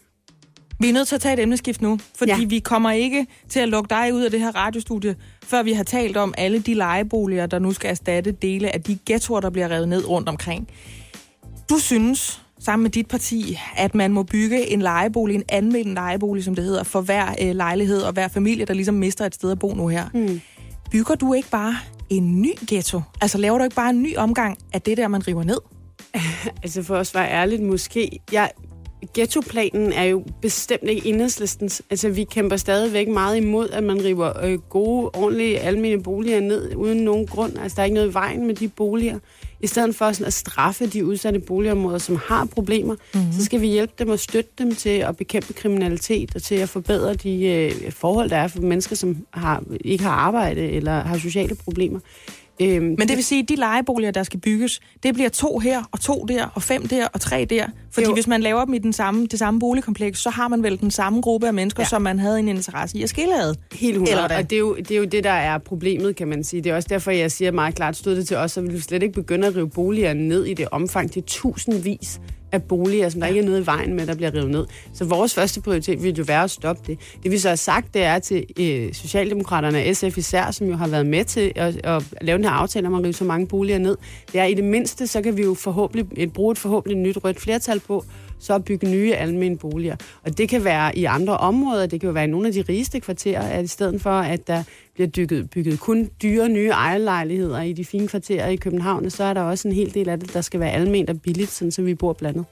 Vi 0.81 0.89
er 0.89 0.93
nødt 0.93 1.07
til 1.07 1.15
at 1.15 1.21
tage 1.21 1.33
et 1.33 1.39
emneskift 1.39 1.81
nu, 1.81 1.99
fordi 2.15 2.31
ja. 2.31 2.45
vi 2.45 2.59
kommer 2.59 2.91
ikke 2.91 3.27
til 3.49 3.59
at 3.59 3.69
lukke 3.69 3.89
dig 3.89 4.13
ud 4.13 4.21
af 4.21 4.31
det 4.31 4.39
her 4.39 4.55
radiostudie, 4.55 5.15
før 5.43 5.63
vi 5.63 5.73
har 5.73 5.83
talt 5.83 6.17
om 6.17 6.33
alle 6.37 6.59
de 6.59 6.73
lejeboliger, 6.73 7.45
der 7.45 7.59
nu 7.59 7.71
skal 7.73 7.89
erstatte 7.89 8.31
dele 8.31 8.73
af 8.73 8.81
de 8.81 8.97
ghettoer, 9.05 9.39
der 9.39 9.49
bliver 9.49 9.71
revet 9.71 9.87
ned 9.87 10.09
rundt 10.09 10.29
omkring. 10.29 10.67
Du 11.69 11.77
synes, 11.77 12.41
sammen 12.59 12.83
med 12.83 12.91
dit 12.91 13.07
parti, 13.07 13.59
at 13.77 13.95
man 13.95 14.13
må 14.13 14.23
bygge 14.23 14.69
en 14.69 14.81
lejebolig, 14.81 15.35
en 15.35 15.43
anmeldt 15.49 15.93
lejebolig, 15.93 16.43
som 16.43 16.55
det 16.55 16.63
hedder, 16.63 16.83
for 16.83 17.01
hver 17.01 17.35
øh, 17.41 17.55
lejlighed 17.55 18.01
og 18.01 18.13
hver 18.13 18.27
familie, 18.27 18.65
der 18.65 18.73
ligesom 18.73 18.95
mister 18.95 19.25
et 19.25 19.35
sted 19.35 19.51
at 19.51 19.59
bo 19.59 19.73
nu 19.73 19.87
her. 19.87 20.09
Mm. 20.13 20.41
Bygger 20.91 21.15
du 21.15 21.33
ikke 21.33 21.49
bare 21.49 21.75
en 22.09 22.41
ny 22.41 22.51
ghetto? 22.67 23.01
Altså 23.21 23.37
laver 23.37 23.57
du 23.57 23.63
ikke 23.63 23.75
bare 23.75 23.89
en 23.89 24.01
ny 24.01 24.17
omgang 24.17 24.57
af 24.73 24.81
det 24.81 24.97
der, 24.97 25.07
man 25.07 25.27
river 25.27 25.43
ned? 25.43 25.57
altså 26.63 26.83
for 26.83 26.95
os 26.95 27.13
var 27.13 27.25
ærligt, 27.25 27.61
måske... 27.61 28.19
Jeg, 28.31 28.51
ghettoplanen 29.13 29.93
er 29.93 30.03
jo 30.03 30.23
bestemt 30.41 30.83
ikke 30.83 31.09
enhedslistens. 31.09 31.81
Altså, 31.89 32.09
vi 32.09 32.23
kæmper 32.23 32.57
stadigvæk 32.57 33.07
meget 33.07 33.37
imod, 33.37 33.69
at 33.69 33.83
man 33.83 34.03
river 34.03 34.45
øh, 34.45 34.59
gode, 34.59 35.09
ordentlige, 35.13 35.59
almindelige 35.59 36.03
boliger 36.03 36.39
ned 36.39 36.75
uden 36.75 36.97
nogen 36.97 37.27
grund. 37.27 37.57
Altså, 37.57 37.75
der 37.75 37.81
er 37.81 37.85
ikke 37.85 37.95
noget 37.95 38.09
i 38.09 38.13
vejen 38.13 38.47
med 38.47 38.55
de 38.55 38.67
boliger. 38.67 39.19
I 39.61 39.67
stedet 39.67 39.95
for 39.95 40.11
sådan 40.11 40.27
at 40.27 40.33
straffe 40.33 40.87
de 40.87 41.05
udsatte 41.05 41.39
boligområder, 41.39 41.97
som 41.97 42.19
har 42.25 42.45
problemer, 42.45 42.95
mm-hmm. 43.13 43.31
så 43.31 43.45
skal 43.45 43.61
vi 43.61 43.67
hjælpe 43.67 43.93
dem 43.99 44.09
og 44.09 44.19
støtte 44.19 44.51
dem 44.57 44.75
til 44.75 44.89
at 44.89 45.17
bekæmpe 45.17 45.53
kriminalitet 45.53 46.35
og 46.35 46.43
til 46.43 46.55
at 46.55 46.69
forbedre 46.69 47.13
de 47.13 47.45
øh, 47.45 47.91
forhold, 47.91 48.29
der 48.29 48.37
er 48.37 48.47
for 48.47 48.61
mennesker, 48.61 48.95
som 48.95 49.17
har, 49.33 49.63
ikke 49.81 50.03
har 50.03 50.11
arbejde 50.11 50.61
eller 50.61 50.91
har 50.91 51.17
sociale 51.17 51.55
problemer. 51.55 51.99
Øhm, 52.61 52.83
Men 52.83 52.99
det 52.99 53.15
vil 53.15 53.23
sige, 53.23 53.43
at 53.43 53.49
de 53.49 53.55
lejeboliger, 53.55 54.11
der 54.11 54.23
skal 54.23 54.39
bygges, 54.39 54.79
det 55.03 55.13
bliver 55.13 55.29
to 55.29 55.59
her, 55.59 55.83
og 55.91 55.99
to 55.99 56.25
der, 56.27 56.45
og 56.53 56.63
fem 56.63 56.87
der, 56.87 57.07
og 57.07 57.21
tre 57.21 57.45
der. 57.49 57.65
Fordi 57.91 58.07
jo. 58.07 58.13
hvis 58.13 58.27
man 58.27 58.41
laver 58.41 58.65
dem 58.65 58.73
i 58.73 58.77
den 58.77 58.93
samme, 58.93 59.27
det 59.27 59.39
samme 59.39 59.59
boligkompleks, 59.59 60.19
så 60.19 60.29
har 60.29 60.47
man 60.47 60.63
vel 60.63 60.79
den 60.79 60.91
samme 60.91 61.21
gruppe 61.21 61.47
af 61.47 61.53
mennesker, 61.53 61.83
ja. 61.83 61.87
som 61.87 62.01
man 62.01 62.19
havde 62.19 62.39
en 62.39 62.47
interesse 62.47 62.97
i 62.97 63.03
at 63.03 63.09
skille 63.09 63.43
ad. 63.43 63.55
Helt 63.73 63.97
100. 63.97 64.23
Og 64.23 64.49
det 64.49 64.55
er, 64.55 64.59
jo, 64.59 64.75
det 64.75 64.91
er 64.91 64.97
jo 64.97 65.05
det, 65.05 65.23
der 65.23 65.31
er 65.31 65.57
problemet, 65.57 66.15
kan 66.15 66.27
man 66.27 66.43
sige. 66.43 66.61
Det 66.61 66.69
er 66.69 66.75
også 66.75 66.87
derfor, 66.89 67.11
jeg 67.11 67.31
siger 67.31 67.51
meget 67.51 67.75
klart, 67.75 67.95
stod 67.95 68.15
det 68.15 68.27
til 68.27 68.37
os, 68.37 68.51
så 68.51 68.61
vil 68.61 68.73
vi 68.73 68.79
slet 68.79 69.03
ikke 69.03 69.13
begynde 69.13 69.47
at 69.47 69.55
rive 69.55 69.69
boliger 69.69 70.13
ned 70.13 70.45
i 70.45 70.53
det 70.53 70.67
omfang 70.71 71.11
til 71.11 71.23
tusindvis 71.23 72.19
af 72.51 72.63
boliger, 72.63 73.09
som 73.09 73.21
der 73.21 73.27
ikke 73.27 73.39
er 73.39 73.45
noget 73.45 73.61
i 73.61 73.65
vejen 73.65 73.93
med, 73.93 74.07
der 74.07 74.15
bliver 74.15 74.33
revet 74.33 74.51
ned. 74.51 74.65
Så 74.93 75.05
vores 75.05 75.33
første 75.33 75.61
prioritet 75.61 76.03
vil 76.03 76.15
jo 76.15 76.23
være 76.27 76.43
at 76.43 76.51
stoppe 76.51 76.83
det. 76.87 76.99
Det 77.23 77.31
vi 77.31 77.37
så 77.37 77.49
har 77.49 77.55
sagt, 77.55 77.93
det 77.93 78.03
er 78.03 78.19
til 78.19 78.45
øh, 78.59 78.93
Socialdemokraterne 78.93 79.77
og 79.77 79.95
SF 79.95 80.17
især, 80.17 80.51
som 80.51 80.67
jo 80.67 80.75
har 80.75 80.87
været 80.87 81.05
med 81.05 81.25
til 81.25 81.51
at, 81.55 81.85
at 81.85 82.03
lave 82.21 82.37
den 82.37 82.45
her 82.45 82.51
aftale 82.51 82.87
om 82.87 82.95
at 82.95 83.03
rive 83.03 83.13
så 83.13 83.23
mange 83.23 83.47
boliger 83.47 83.79
ned. 83.79 83.97
Det 84.31 84.39
er 84.39 84.45
i 84.45 84.53
det 84.53 84.63
mindste, 84.63 85.07
så 85.07 85.21
kan 85.21 85.37
vi 85.37 85.43
jo 85.43 85.53
forhåbentlig 85.53 86.07
et, 86.17 86.33
bruge 86.33 86.51
et 86.51 86.57
forhåbentlig 86.57 86.97
nyt 86.97 87.17
rødt 87.23 87.39
flertal 87.39 87.79
på, 87.79 88.05
så 88.39 88.53
at 88.53 88.65
bygge 88.65 88.91
nye 88.91 89.13
almene 89.13 89.57
boliger. 89.57 89.95
Og 90.23 90.37
det 90.37 90.49
kan 90.49 90.63
være 90.63 90.97
i 90.97 91.05
andre 91.05 91.37
områder, 91.37 91.85
det 91.85 92.01
kan 92.01 92.07
jo 92.07 92.13
være 92.13 92.23
i 92.23 92.27
nogle 92.27 92.47
af 92.47 92.53
de 92.53 92.61
rigeste 92.69 92.99
kvarterer, 92.99 93.41
at 93.41 93.63
i 93.63 93.67
stedet 93.67 94.01
for, 94.01 94.09
at 94.09 94.47
der 94.47 94.63
bliver 94.93 95.09
bygget, 95.09 95.49
bygget 95.49 95.79
kun 95.79 96.09
dyre 96.21 96.49
nye 96.49 96.69
ejerlejligheder 96.69 97.61
i 97.61 97.73
de 97.73 97.85
fine 97.85 98.07
kvarterer 98.07 98.47
i 98.47 98.55
København, 98.55 99.09
så 99.09 99.23
er 99.23 99.33
der 99.33 99.41
også 99.41 99.67
en 99.67 99.73
hel 99.73 99.93
del 99.93 100.09
af 100.09 100.19
det, 100.19 100.33
der 100.33 100.41
skal 100.41 100.59
være 100.59 100.71
alment 100.71 101.09
og 101.09 101.21
billigt, 101.21 101.49
sådan 101.49 101.71
så 101.71 101.81
vi 101.81 101.95
bor 101.95 102.13
blandet. 102.13 102.45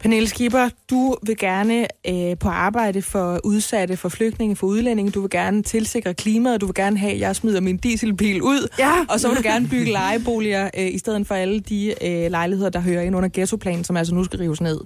Pernille 0.00 0.28
Skipper, 0.28 0.68
du 0.90 1.16
vil 1.26 1.36
gerne 1.36 1.86
øh, 2.08 2.38
på 2.38 2.48
arbejde 2.48 3.02
for 3.02 3.40
udsatte, 3.44 3.96
for 3.96 4.08
flygtninge, 4.08 4.56
for 4.56 4.66
udlændinge. 4.66 5.10
Du 5.10 5.20
vil 5.20 5.30
gerne 5.30 5.62
tilsikre 5.62 6.14
klimaet. 6.14 6.60
Du 6.60 6.66
vil 6.66 6.74
gerne 6.74 6.98
have, 6.98 7.12
at 7.12 7.20
jeg 7.20 7.36
smider 7.36 7.60
min 7.60 7.76
dieselbil 7.76 8.42
ud. 8.42 8.68
Ja. 8.78 8.92
Og 9.08 9.20
så 9.20 9.28
vil 9.28 9.36
du 9.36 9.42
gerne 9.42 9.68
bygge 9.68 9.92
lejeboliger, 9.92 10.70
øh, 10.78 10.94
i 10.94 10.98
stedet 10.98 11.26
for 11.26 11.34
alle 11.34 11.60
de 11.60 11.94
øh, 12.04 12.30
lejligheder, 12.30 12.70
der 12.70 12.80
hører 12.80 13.02
ind 13.02 13.16
under 13.16 13.28
ghettoplanen, 13.32 13.84
som 13.84 13.96
altså 13.96 14.14
nu 14.14 14.24
skal 14.24 14.38
rives 14.38 14.60
ned. 14.60 14.80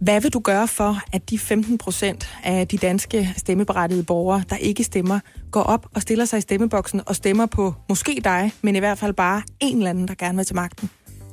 Hvad 0.00 0.20
vil 0.20 0.32
du 0.32 0.40
gøre 0.40 0.68
for, 0.68 0.98
at 1.12 1.30
de 1.30 1.38
15 1.38 1.78
procent 1.78 2.28
af 2.44 2.68
de 2.68 2.78
danske 2.78 3.34
stemmeberettigede 3.36 4.04
borgere, 4.04 4.42
der 4.50 4.56
ikke 4.56 4.84
stemmer, 4.84 5.20
går 5.50 5.62
op 5.62 5.86
og 5.94 6.02
stiller 6.02 6.24
sig 6.24 6.38
i 6.38 6.40
stemmeboksen 6.40 7.00
og 7.06 7.16
stemmer 7.16 7.46
på 7.46 7.74
måske 7.88 8.20
dig, 8.24 8.52
men 8.62 8.76
i 8.76 8.78
hvert 8.78 8.98
fald 8.98 9.12
bare 9.12 9.42
en 9.60 9.76
eller 9.76 9.90
anden, 9.90 10.08
der 10.08 10.14
gerne 10.14 10.36
vil 10.36 10.46
til 10.46 10.56
magten? 10.56 10.90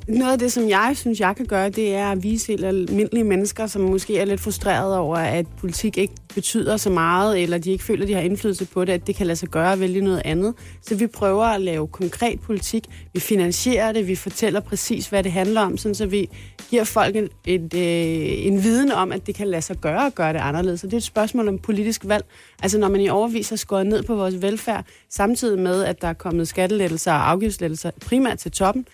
Noget 0.07 0.31
af 0.31 0.39
det, 0.39 0.51
som 0.51 0.69
jeg 0.69 0.91
synes, 0.95 1.19
jeg 1.19 1.35
kan 1.35 1.45
gøre, 1.45 1.69
det 1.69 1.95
er 1.95 2.11
at 2.11 2.23
vise 2.23 2.47
helt 2.47 2.65
almindelige 2.65 3.23
mennesker, 3.23 3.67
som 3.67 3.81
måske 3.81 4.17
er 4.17 4.25
lidt 4.25 4.41
frustrerede 4.41 4.99
over, 4.99 5.17
at 5.17 5.45
politik 5.59 5.97
ikke 5.97 6.13
betyder 6.35 6.77
så 6.77 6.89
meget, 6.89 7.41
eller 7.41 7.57
de 7.57 7.71
ikke 7.71 7.83
føler, 7.83 8.01
at 8.01 8.07
de 8.07 8.13
har 8.13 8.21
indflydelse 8.21 8.65
på 8.65 8.85
det, 8.85 8.93
at 8.93 9.07
det 9.07 9.15
kan 9.15 9.27
lade 9.27 9.35
sig 9.35 9.49
gøre 9.49 9.71
at 9.71 9.79
vælge 9.79 10.01
noget 10.01 10.21
andet. 10.25 10.53
Så 10.81 10.95
vi 10.95 11.07
prøver 11.07 11.45
at 11.45 11.61
lave 11.61 11.87
konkret 11.87 12.39
politik. 12.39 12.83
Vi 13.13 13.19
finansierer 13.19 13.91
det, 13.91 14.07
vi 14.07 14.15
fortæller 14.15 14.59
præcis, 14.59 15.07
hvad 15.07 15.23
det 15.23 15.31
handler 15.31 15.61
om, 15.61 15.77
sådan 15.77 15.95
så 15.95 16.05
vi 16.05 16.29
giver 16.69 16.83
folk 16.83 17.15
et, 17.15 17.29
et, 17.45 17.73
øh, 17.73 18.45
en 18.45 18.63
viden 18.63 18.91
om, 18.91 19.11
at 19.11 19.27
det 19.27 19.35
kan 19.35 19.47
lade 19.47 19.61
sig 19.61 19.77
gøre 19.77 20.05
at 20.05 20.15
gøre 20.15 20.33
det 20.33 20.39
anderledes. 20.39 20.79
Så 20.79 20.87
det 20.87 20.93
er 20.93 20.97
et 20.97 21.03
spørgsmål 21.03 21.47
om 21.47 21.59
politisk 21.59 22.01
valg. 22.05 22.25
Altså 22.63 22.77
når 22.77 22.89
man 22.89 23.01
i 23.01 23.09
overvis 23.09 23.49
har 23.49 23.55
skåret 23.55 23.87
ned 23.87 24.03
på 24.03 24.15
vores 24.15 24.41
velfærd, 24.41 24.85
samtidig 25.09 25.59
med, 25.59 25.83
at 25.83 26.01
der 26.01 26.07
er 26.07 26.13
kommet 26.13 26.47
skattelettelser 26.47 27.11
og 27.11 27.29
afgiftslettelser 27.29 27.91
primært 28.05 28.37
til 28.39 28.51
toppen, 28.51 28.85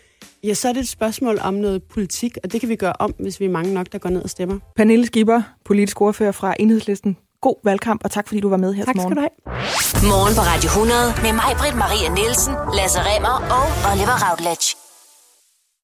Ja, 0.43 0.53
så 0.53 0.69
er 0.69 0.73
det 0.73 0.79
et 0.79 0.87
spørgsmål 0.87 1.39
om 1.41 1.53
noget 1.53 1.83
politik, 1.83 2.37
og 2.43 2.51
det 2.51 2.59
kan 2.59 2.69
vi 2.69 2.75
gøre 2.75 2.93
om, 2.99 3.13
hvis 3.19 3.39
vi 3.39 3.45
er 3.45 3.49
mange 3.49 3.73
nok, 3.73 3.87
der 3.91 3.97
går 3.97 4.09
ned 4.09 4.21
og 4.23 4.29
stemmer. 4.29 4.59
Pernille 4.75 5.05
Skipper, 5.05 5.41
politisk 5.65 6.01
ordfører 6.01 6.31
fra 6.31 6.55
Enhedslisten. 6.59 7.17
God 7.41 7.55
valgkamp, 7.63 8.01
og 8.03 8.11
tak 8.11 8.27
fordi 8.27 8.39
du 8.39 8.49
var 8.49 8.57
med 8.57 8.73
her 8.73 8.85
tak 8.85 8.95
til 8.95 9.01
morgen. 9.01 9.17
Tak 9.17 9.29
skal 9.43 9.51
du 9.51 9.57
have. 10.03 10.11
Morgen 10.13 10.35
på 10.35 10.41
Radio 10.41 10.67
100 10.67 11.13
med 11.25 11.33
mig, 11.33 11.51
Britt 11.59 11.75
Maria 11.75 12.09
Nielsen, 12.09 12.53
Lasse 12.77 12.99
Remmer 12.99 13.35
og 13.57 13.91
Oliver 13.91 14.17
Routledge. 14.29 14.86